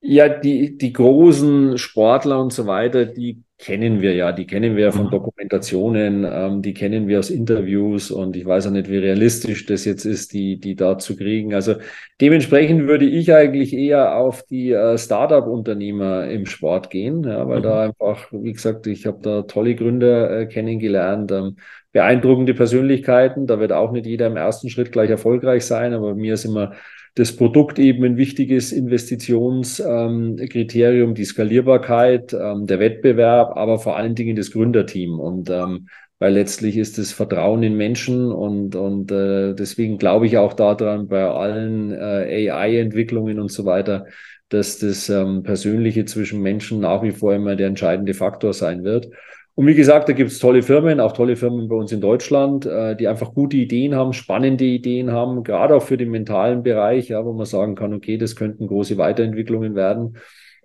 Ja, 0.03 0.29
die, 0.29 0.77
die 0.77 0.93
großen 0.93 1.77
Sportler 1.77 2.39
und 2.41 2.51
so 2.53 2.65
weiter, 2.65 3.05
die 3.05 3.43
kennen 3.61 4.01
wir 4.01 4.13
ja. 4.15 4.31
Die 4.31 4.47
kennen 4.47 4.75
wir 4.75 4.85
ja 4.85 4.91
von 4.91 5.07
Mhm. 5.07 5.11
Dokumentationen, 5.11 6.25
ähm, 6.29 6.61
die 6.63 6.73
kennen 6.73 7.07
wir 7.07 7.19
aus 7.19 7.29
Interviews 7.29 8.11
und 8.11 8.35
ich 8.35 8.45
weiß 8.45 8.67
auch 8.67 8.71
nicht, 8.71 8.89
wie 8.89 8.97
realistisch 8.97 9.65
das 9.67 9.85
jetzt 9.85 10.05
ist, 10.05 10.33
die, 10.33 10.59
die 10.59 10.75
da 10.75 10.97
zu 10.97 11.15
kriegen. 11.15 11.53
Also 11.53 11.75
dementsprechend 12.19 12.87
würde 12.87 13.05
ich 13.05 13.33
eigentlich 13.33 13.73
eher 13.73 14.15
auf 14.17 14.43
die 14.43 14.71
äh, 14.71 14.97
Startup-Unternehmer 14.97 16.27
im 16.29 16.45
Sport 16.47 16.89
gehen, 16.89 17.23
ja, 17.23 17.47
weil 17.47 17.59
Mhm. 17.59 17.63
da 17.63 17.81
einfach, 17.83 18.27
wie 18.31 18.53
gesagt, 18.53 18.87
ich 18.87 19.05
habe 19.05 19.19
da 19.21 19.43
tolle 19.43 19.75
Gründer 19.75 20.41
äh, 20.41 20.45
kennengelernt, 20.47 21.31
ähm, 21.31 21.57
beeindruckende 21.91 22.53
Persönlichkeiten. 22.53 23.47
Da 23.47 23.59
wird 23.59 23.71
auch 23.73 23.91
nicht 23.91 24.05
jeder 24.07 24.27
im 24.27 24.37
ersten 24.37 24.69
Schritt 24.69 24.91
gleich 24.91 25.09
erfolgreich 25.09 25.65
sein, 25.65 25.93
aber 25.93 26.15
mir 26.15 26.33
ist 26.33 26.45
immer 26.45 26.73
das 27.15 27.35
Produkt 27.35 27.77
eben 27.77 28.05
ein 28.05 28.15
wichtiges 28.17 28.71
Investitionskriterium, 28.71 31.13
die 31.13 31.25
Skalierbarkeit, 31.25 32.33
ähm, 32.33 32.67
der 32.67 32.79
Wettbewerb, 32.79 33.57
aber 33.57 33.79
vor 33.79 33.97
allen 33.97 34.15
Dingen 34.15 34.37
das 34.37 34.51
Gründerteam. 34.51 35.19
Und 35.19 35.49
ähm, 35.49 35.89
weil 36.19 36.33
letztlich 36.33 36.77
ist 36.77 36.97
das 36.99 37.11
Vertrauen 37.11 37.63
in 37.63 37.75
Menschen 37.75 38.31
und, 38.31 38.75
und 38.75 39.11
äh, 39.11 39.55
deswegen 39.55 39.97
glaube 39.97 40.27
ich 40.27 40.37
auch 40.37 40.53
daran, 40.53 41.07
bei 41.07 41.27
allen 41.27 41.91
äh, 41.91 42.51
AI-Entwicklungen 42.51 43.39
und 43.39 43.51
so 43.51 43.65
weiter, 43.65 44.05
dass 44.47 44.77
das 44.77 45.09
ähm, 45.09 45.41
Persönliche 45.43 46.05
zwischen 46.05 46.41
Menschen 46.41 46.79
nach 46.81 47.01
wie 47.01 47.11
vor 47.11 47.33
immer 47.33 47.55
der 47.55 47.67
entscheidende 47.67 48.13
Faktor 48.13 48.53
sein 48.53 48.83
wird. 48.83 49.09
Und 49.55 49.67
wie 49.67 49.75
gesagt, 49.75 50.07
da 50.09 50.13
gibt 50.13 50.31
es 50.31 50.39
tolle 50.39 50.63
Firmen, 50.63 50.99
auch 50.99 51.11
tolle 51.11 51.35
Firmen 51.35 51.67
bei 51.67 51.75
uns 51.75 51.91
in 51.91 52.01
Deutschland, 52.01 52.65
äh, 52.65 52.95
die 52.95 53.07
einfach 53.07 53.33
gute 53.33 53.57
Ideen 53.57 53.95
haben, 53.95 54.13
spannende 54.13 54.63
Ideen 54.65 55.11
haben, 55.11 55.43
gerade 55.43 55.75
auch 55.75 55.83
für 55.83 55.97
den 55.97 56.09
mentalen 56.09 56.63
Bereich, 56.63 57.09
ja, 57.09 57.25
wo 57.25 57.33
man 57.33 57.45
sagen 57.45 57.75
kann, 57.75 57.93
okay, 57.93 58.17
das 58.17 58.35
könnten 58.35 58.67
große 58.67 58.97
Weiterentwicklungen 58.97 59.75
werden. 59.75 60.17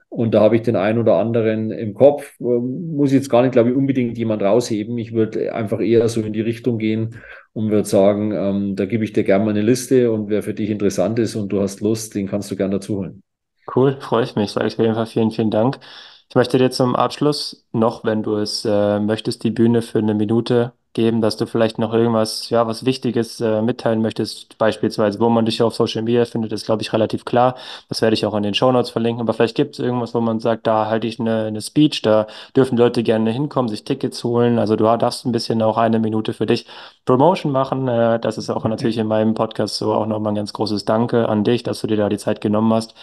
Und 0.09 0.35
da 0.35 0.41
habe 0.41 0.57
ich 0.57 0.63
den 0.63 0.77
einen 0.77 0.99
oder 0.99 1.17
anderen 1.17 1.71
im 1.73 1.93
Kopf. 1.95 2.35
Ähm, 2.41 2.95
muss 2.97 3.13
jetzt 3.13 3.29
gar 3.29 3.43
nicht, 3.43 3.53
glaube 3.53 3.71
ich, 3.71 3.77
unbedingt 3.77 4.17
jemand 4.17 4.43
rausheben. 4.43 4.97
Ich 4.99 5.13
würde 5.13 5.53
einfach 5.53 5.81
eher 5.81 6.09
so 6.09 6.23
in 6.23 6.33
die 6.33 6.41
Richtung 6.41 6.79
gehen 6.79 7.17
und 7.53 7.71
würde 7.71 7.89
sagen, 7.89 8.33
ähm, 8.33 8.77
da 8.77 8.87
gebe 8.87 9.05
ich 9.05 9.13
dir 9.13 9.25
gerne 9.25 9.45
mal 9.45 9.51
eine 9.51 9.63
Liste 9.63 10.13
und 10.13 10.29
wer 10.29 10.43
für 10.43 10.55
dich 10.55 10.71
interessant 10.71 11.19
ist 11.19 11.35
und 11.35 11.49
du 11.51 11.61
hast 11.61 11.81
Lust, 11.81 12.15
den 12.15 12.29
kannst 12.29 12.51
du 12.51 12.57
gerne 12.57 12.77
dazu 12.77 12.99
holen. 12.99 13.23
Cool, 13.75 14.01
freue 14.01 14.25
ich 14.25 14.35
mich. 14.37 14.53
Sage 14.53 14.67
ich 14.69 14.75
auf 14.75 14.81
jeden 14.81 14.95
Fall 14.95 15.07
vielen, 15.07 15.31
vielen 15.31 15.51
Dank. 15.51 15.79
Ich 16.29 16.35
möchte 16.35 16.59
dir 16.59 16.71
zum 16.71 16.97
Abschluss 16.97 17.67
noch, 17.73 18.05
wenn 18.05 18.23
du 18.23 18.37
es 18.37 18.65
äh, 18.65 19.01
möchtest, 19.01 19.45
die 19.45 19.51
Bühne 19.51 19.81
für 19.83 19.99
eine 19.99 20.15
Minute 20.15 20.73
geben, 20.93 21.21
dass 21.21 21.37
du 21.37 21.47
vielleicht 21.47 21.79
noch 21.79 21.93
irgendwas, 21.93 22.51
ja, 22.51 22.67
was 22.67 22.85
Wichtiges 22.85 23.41
äh, 23.41 23.63
mitteilen 23.63 24.03
möchtest, 24.03 24.59
beispielsweise, 24.59 25.21
wo 25.21 25.29
man 25.29 25.45
dich 25.45 25.63
auf 25.63 25.75
Social 25.75 26.03
Media 26.03 26.25
findet, 26.25 26.53
ist, 26.53 26.65
glaube 26.67 26.83
ich, 26.83 26.93
relativ 26.93 27.25
klar. 27.25 27.55
Das 27.89 28.03
werde 28.03 28.15
ich 28.15 28.27
auch 28.27 28.35
in 28.35 28.43
den 28.43 28.55
Shownotes 28.55 28.91
verlinken. 28.91 29.21
Aber 29.21 29.35
vielleicht 29.35 29.57
gibt 29.57 29.75
es 29.75 29.79
irgendwas, 29.79 30.15
wo 30.15 30.21
man 30.21 30.41
sagt, 30.41 30.67
da 30.67 30.87
halte 30.87 31.07
ich 31.07 31.21
eine, 31.21 31.45
eine 31.47 31.61
Speech, 31.61 32.03
da 32.03 32.27
dürfen 32.57 32.79
Leute 32.79 33.03
gerne 33.03 33.31
hinkommen, 33.31 33.69
sich 33.69 33.85
Tickets 33.85 34.25
holen. 34.25 34.59
Also 34.59 34.75
du 34.77 34.85
darfst 34.85 35.27
ein 35.27 35.33
bisschen 35.33 35.63
auch 35.63 35.77
eine 35.77 35.99
Minute 36.01 36.33
für 36.33 36.47
dich 36.47 36.67
Promotion 37.05 37.53
machen. 37.53 37.89
Äh, 37.89 38.19
das 38.21 38.39
ist 38.39 38.51
auch 38.51 38.65
natürlich 38.65 38.99
in 38.99 39.07
meinem 39.07 39.35
Podcast 39.35 39.77
so 39.77 39.95
auch 39.95 40.07
nochmal 40.07 40.33
ein 40.33 40.37
ganz 40.37 40.53
großes 40.53 40.85
Danke 40.87 41.29
an 41.29 41.45
dich, 41.45 41.63
dass 41.63 41.81
du 41.83 41.87
dir 41.87 41.97
da 41.99 42.09
die 42.09 42.19
Zeit 42.19 42.41
genommen 42.41 42.73
hast. 42.73 42.95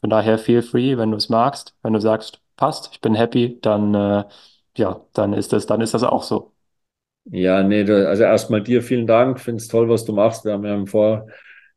Von 0.00 0.10
daher 0.10 0.38
feel 0.38 0.62
free, 0.62 0.96
wenn 0.98 1.10
du 1.12 1.16
es 1.16 1.28
magst. 1.28 1.74
Wenn 1.82 1.92
du 1.92 2.00
sagst, 2.00 2.41
passt, 2.62 2.90
ich 2.92 3.00
bin 3.00 3.14
happy, 3.14 3.58
dann 3.62 3.94
äh, 3.94 4.24
ja, 4.76 5.04
dann 5.14 5.32
ist 5.34 5.52
das, 5.52 5.66
dann 5.66 5.80
ist 5.80 5.94
das 5.94 6.02
auch 6.04 6.22
so. 6.22 6.52
Ja, 7.24 7.62
nee, 7.62 7.82
also 7.90 8.24
erstmal 8.24 8.62
dir 8.62 8.82
vielen 8.82 9.06
Dank. 9.06 9.40
Finde 9.40 9.58
es 9.62 9.68
toll, 9.68 9.88
was 9.88 10.04
du 10.04 10.12
machst. 10.12 10.44
Wir 10.44 10.52
haben 10.52 10.64
ja 10.64 10.74
im 10.74 10.86
Vor, 10.86 11.26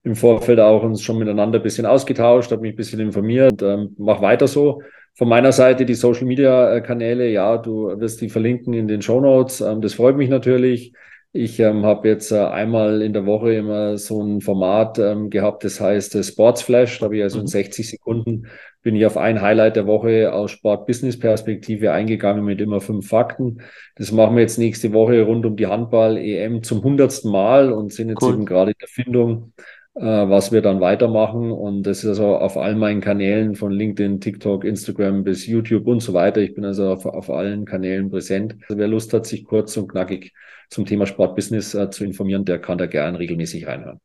im 0.03 0.15
Vorfeld 0.15 0.59
auch 0.59 0.83
uns 0.83 1.01
schon 1.03 1.19
miteinander 1.19 1.59
ein 1.59 1.63
bisschen 1.63 1.85
ausgetauscht, 1.85 2.51
habe 2.51 2.61
mich 2.63 2.73
ein 2.73 2.75
bisschen 2.75 2.99
informiert. 2.99 3.61
Ähm, 3.61 3.93
mach 3.97 4.21
weiter 4.21 4.47
so. 4.47 4.81
Von 5.13 5.29
meiner 5.29 5.51
Seite 5.51 5.85
die 5.85 5.93
Social 5.93 6.25
Media 6.25 6.75
äh, 6.75 6.81
Kanäle, 6.81 7.29
ja, 7.29 7.57
du 7.57 7.87
wirst 7.99 8.21
die 8.21 8.29
verlinken 8.29 8.73
in 8.73 8.87
den 8.87 9.01
Show 9.01 9.21
Notes. 9.21 9.61
Ähm, 9.61 9.81
das 9.81 9.93
freut 9.93 10.17
mich 10.17 10.29
natürlich. 10.29 10.93
Ich 11.31 11.59
ähm, 11.59 11.85
habe 11.85 12.07
jetzt 12.09 12.31
äh, 12.31 12.39
einmal 12.39 13.01
in 13.01 13.13
der 13.13 13.25
Woche 13.25 13.53
immer 13.53 13.97
so 13.97 14.21
ein 14.23 14.41
Format 14.41 14.97
ähm, 14.99 15.29
gehabt, 15.29 15.63
das 15.63 15.79
heißt 15.79 16.15
äh, 16.15 16.23
Sports 16.23 16.63
Flash. 16.63 16.99
Da 16.99 17.05
habe 17.05 17.17
ich 17.17 17.23
also 17.23 17.39
in 17.39 17.47
Mhm. 17.47 17.47
60 17.47 17.89
Sekunden 17.89 18.47
bin 18.85 18.95
ich 18.95 19.07
auf 19.07 19.17
ein 19.17 19.41
Highlight 19.41 19.77
der 19.77 19.87
Woche 19.87 20.31
aus 20.31 20.51
Sport-Business-Perspektive 20.51 21.91
eingegangen 21.91 22.45
mit 22.45 22.61
immer 22.61 22.79
fünf 22.81 23.07
Fakten. 23.09 23.61
Das 23.95 24.11
machen 24.11 24.35
wir 24.35 24.43
jetzt 24.43 24.59
nächste 24.59 24.93
Woche 24.93 25.23
rund 25.23 25.43
um 25.43 25.55
die 25.55 25.65
Handball-EM 25.65 26.61
zum 26.61 26.83
hundertsten 26.83 27.31
Mal 27.31 27.71
und 27.71 27.91
sind 27.91 28.09
jetzt 28.09 28.21
Cool. 28.21 28.35
eben 28.35 28.45
gerade 28.45 28.71
in 28.71 28.77
der 28.79 28.87
Findung, 28.87 29.53
äh, 29.95 30.03
was 30.03 30.51
wir 30.51 30.61
dann 30.61 30.81
weitermachen. 30.81 31.51
Und 31.51 31.81
das 31.81 32.03
ist 32.03 32.09
also 32.09 32.35
auf 32.37 32.57
all 32.57 32.75
meinen 32.75 33.01
Kanälen 33.01 33.55
von 33.55 33.71
LinkedIn, 33.71 34.21
TikTok, 34.21 34.63
Instagram 34.63 35.23
bis 35.23 35.47
YouTube 35.47 35.87
und 35.87 36.01
so 36.01 36.13
weiter. 36.13 36.41
Ich 36.41 36.53
bin 36.53 36.63
also 36.63 36.87
auf, 36.91 37.07
auf 37.07 37.31
allen 37.31 37.65
Kanälen 37.65 38.11
präsent. 38.11 38.55
Also 38.69 38.77
wer 38.77 38.87
Lust 38.87 39.11
hat, 39.13 39.25
sich 39.25 39.45
kurz 39.45 39.75
und 39.77 39.87
knackig 39.87 40.31
zum 40.69 40.85
Thema 40.85 41.07
Sportbusiness 41.07 41.73
äh, 41.73 41.89
zu 41.89 42.05
informieren, 42.05 42.45
der 42.45 42.59
kann 42.59 42.77
da 42.77 42.85
gern 42.85 43.15
regelmäßig 43.15 43.65
reinhören. 43.65 43.99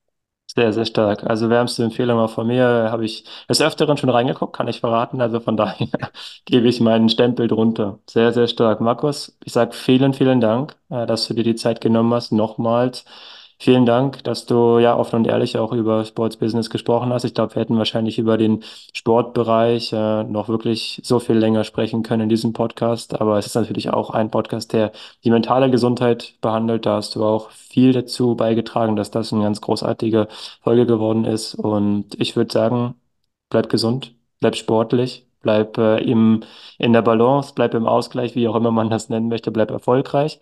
Sehr, 0.56 0.72
sehr 0.72 0.84
stark. 0.84 1.22
Also 1.24 1.48
wärmste 1.48 1.84
Empfehlung 1.84 2.18
auch 2.18 2.30
von 2.30 2.46
mir, 2.48 2.66
habe 2.90 3.04
ich 3.04 3.24
des 3.48 3.60
Öfteren 3.62 3.96
schon 3.96 4.10
reingeguckt, 4.10 4.54
kann 4.56 4.66
ich 4.66 4.80
verraten. 4.80 5.20
Also 5.20 5.38
von 5.38 5.56
daher 5.56 5.86
gebe 6.44 6.66
ich 6.68 6.80
meinen 6.80 7.08
Stempel 7.08 7.46
drunter. 7.46 8.00
Sehr, 8.08 8.32
sehr 8.32 8.48
stark. 8.48 8.80
Markus, 8.80 9.36
ich 9.44 9.52
sage 9.52 9.72
vielen, 9.74 10.12
vielen 10.12 10.40
Dank, 10.40 10.76
äh, 10.90 11.06
dass 11.06 11.28
du 11.28 11.34
dir 11.34 11.44
die 11.44 11.54
Zeit 11.54 11.80
genommen 11.80 12.12
hast. 12.12 12.32
Nochmals 12.32 13.04
vielen 13.60 13.86
Dank, 13.86 14.24
dass 14.24 14.46
du 14.46 14.78
ja 14.78 14.96
offen 14.96 15.16
und 15.16 15.26
ehrlich 15.26 15.58
auch 15.58 15.72
über 15.72 16.04
Sports 16.04 16.36
Business 16.38 16.70
gesprochen 16.70 17.12
hast. 17.12 17.24
Ich 17.24 17.34
glaube, 17.34 17.54
wir 17.54 17.60
hätten 17.62 17.78
wahrscheinlich 17.78 18.18
über 18.18 18.36
den 18.38 18.64
Sportbereich 18.92 19.92
äh, 19.92 20.24
noch 20.24 20.48
wirklich 20.48 21.00
so 21.04 21.20
viel 21.20 21.36
länger 21.36 21.64
sprechen 21.64 22.02
können 22.02 22.22
in 22.22 22.28
diesem 22.28 22.52
Podcast. 22.52 23.20
Aber 23.20 23.38
es 23.38 23.46
ist 23.46 23.54
natürlich 23.54 23.90
auch 23.90 24.10
ein 24.10 24.30
Podcast, 24.30 24.72
der 24.72 24.92
die 25.24 25.30
mentale 25.30 25.70
Gesundheit 25.70 26.34
behandelt. 26.40 26.86
Da 26.86 26.96
hast 26.96 27.14
du 27.14 27.24
auch 27.24 27.50
viel 27.50 27.92
dazu 27.92 28.34
beigetragen, 28.34 28.96
dass 28.96 29.10
das 29.10 29.32
eine 29.32 29.42
ganz 29.42 29.60
großartige 29.60 30.28
Folge 30.62 30.86
geworden 30.86 31.24
ist. 31.24 31.54
Und 31.54 32.20
ich 32.20 32.36
würde 32.36 32.52
sagen, 32.52 32.94
bleib 33.50 33.68
gesund, 33.68 34.14
bleib 34.40 34.56
sportlich, 34.56 35.26
bleib 35.42 35.78
äh, 35.78 35.98
im, 35.98 36.44
in 36.78 36.92
der 36.92 37.02
Balance, 37.02 37.52
bleib 37.54 37.74
im 37.74 37.86
Ausgleich, 37.86 38.34
wie 38.34 38.48
auch 38.48 38.56
immer 38.56 38.70
man 38.70 38.90
das 38.90 39.08
nennen 39.08 39.28
möchte, 39.28 39.50
bleib 39.50 39.70
erfolgreich. 39.70 40.40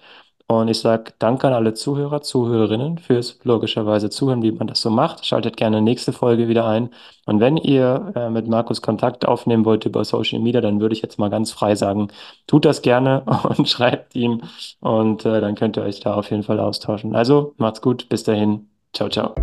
Und 0.50 0.68
ich 0.68 0.80
sage 0.80 1.12
danke 1.18 1.46
an 1.46 1.52
alle 1.52 1.74
Zuhörer, 1.74 2.22
Zuhörerinnen 2.22 2.96
fürs 2.96 3.38
logischerweise 3.44 4.08
Zuhören, 4.08 4.42
wie 4.42 4.50
man 4.50 4.66
das 4.66 4.80
so 4.80 4.88
macht. 4.88 5.26
Schaltet 5.26 5.58
gerne 5.58 5.82
nächste 5.82 6.14
Folge 6.14 6.48
wieder 6.48 6.66
ein. 6.66 6.88
Und 7.26 7.40
wenn 7.40 7.58
ihr 7.58 8.12
äh, 8.16 8.30
mit 8.30 8.48
Markus 8.48 8.80
Kontakt 8.80 9.28
aufnehmen 9.28 9.66
wollt 9.66 9.84
über 9.84 10.06
Social 10.06 10.40
Media, 10.40 10.62
dann 10.62 10.80
würde 10.80 10.94
ich 10.94 11.02
jetzt 11.02 11.18
mal 11.18 11.28
ganz 11.28 11.52
frei 11.52 11.74
sagen, 11.74 12.08
tut 12.46 12.64
das 12.64 12.80
gerne 12.80 13.24
und 13.58 13.68
schreibt 13.68 14.16
ihm. 14.16 14.40
Und 14.80 15.26
äh, 15.26 15.42
dann 15.42 15.54
könnt 15.54 15.76
ihr 15.76 15.82
euch 15.82 16.00
da 16.00 16.14
auf 16.14 16.30
jeden 16.30 16.42
Fall 16.42 16.60
austauschen. 16.60 17.14
Also 17.14 17.52
macht's 17.58 17.82
gut, 17.82 18.08
bis 18.08 18.24
dahin. 18.24 18.70
Ciao, 18.94 19.10
ciao. 19.10 19.34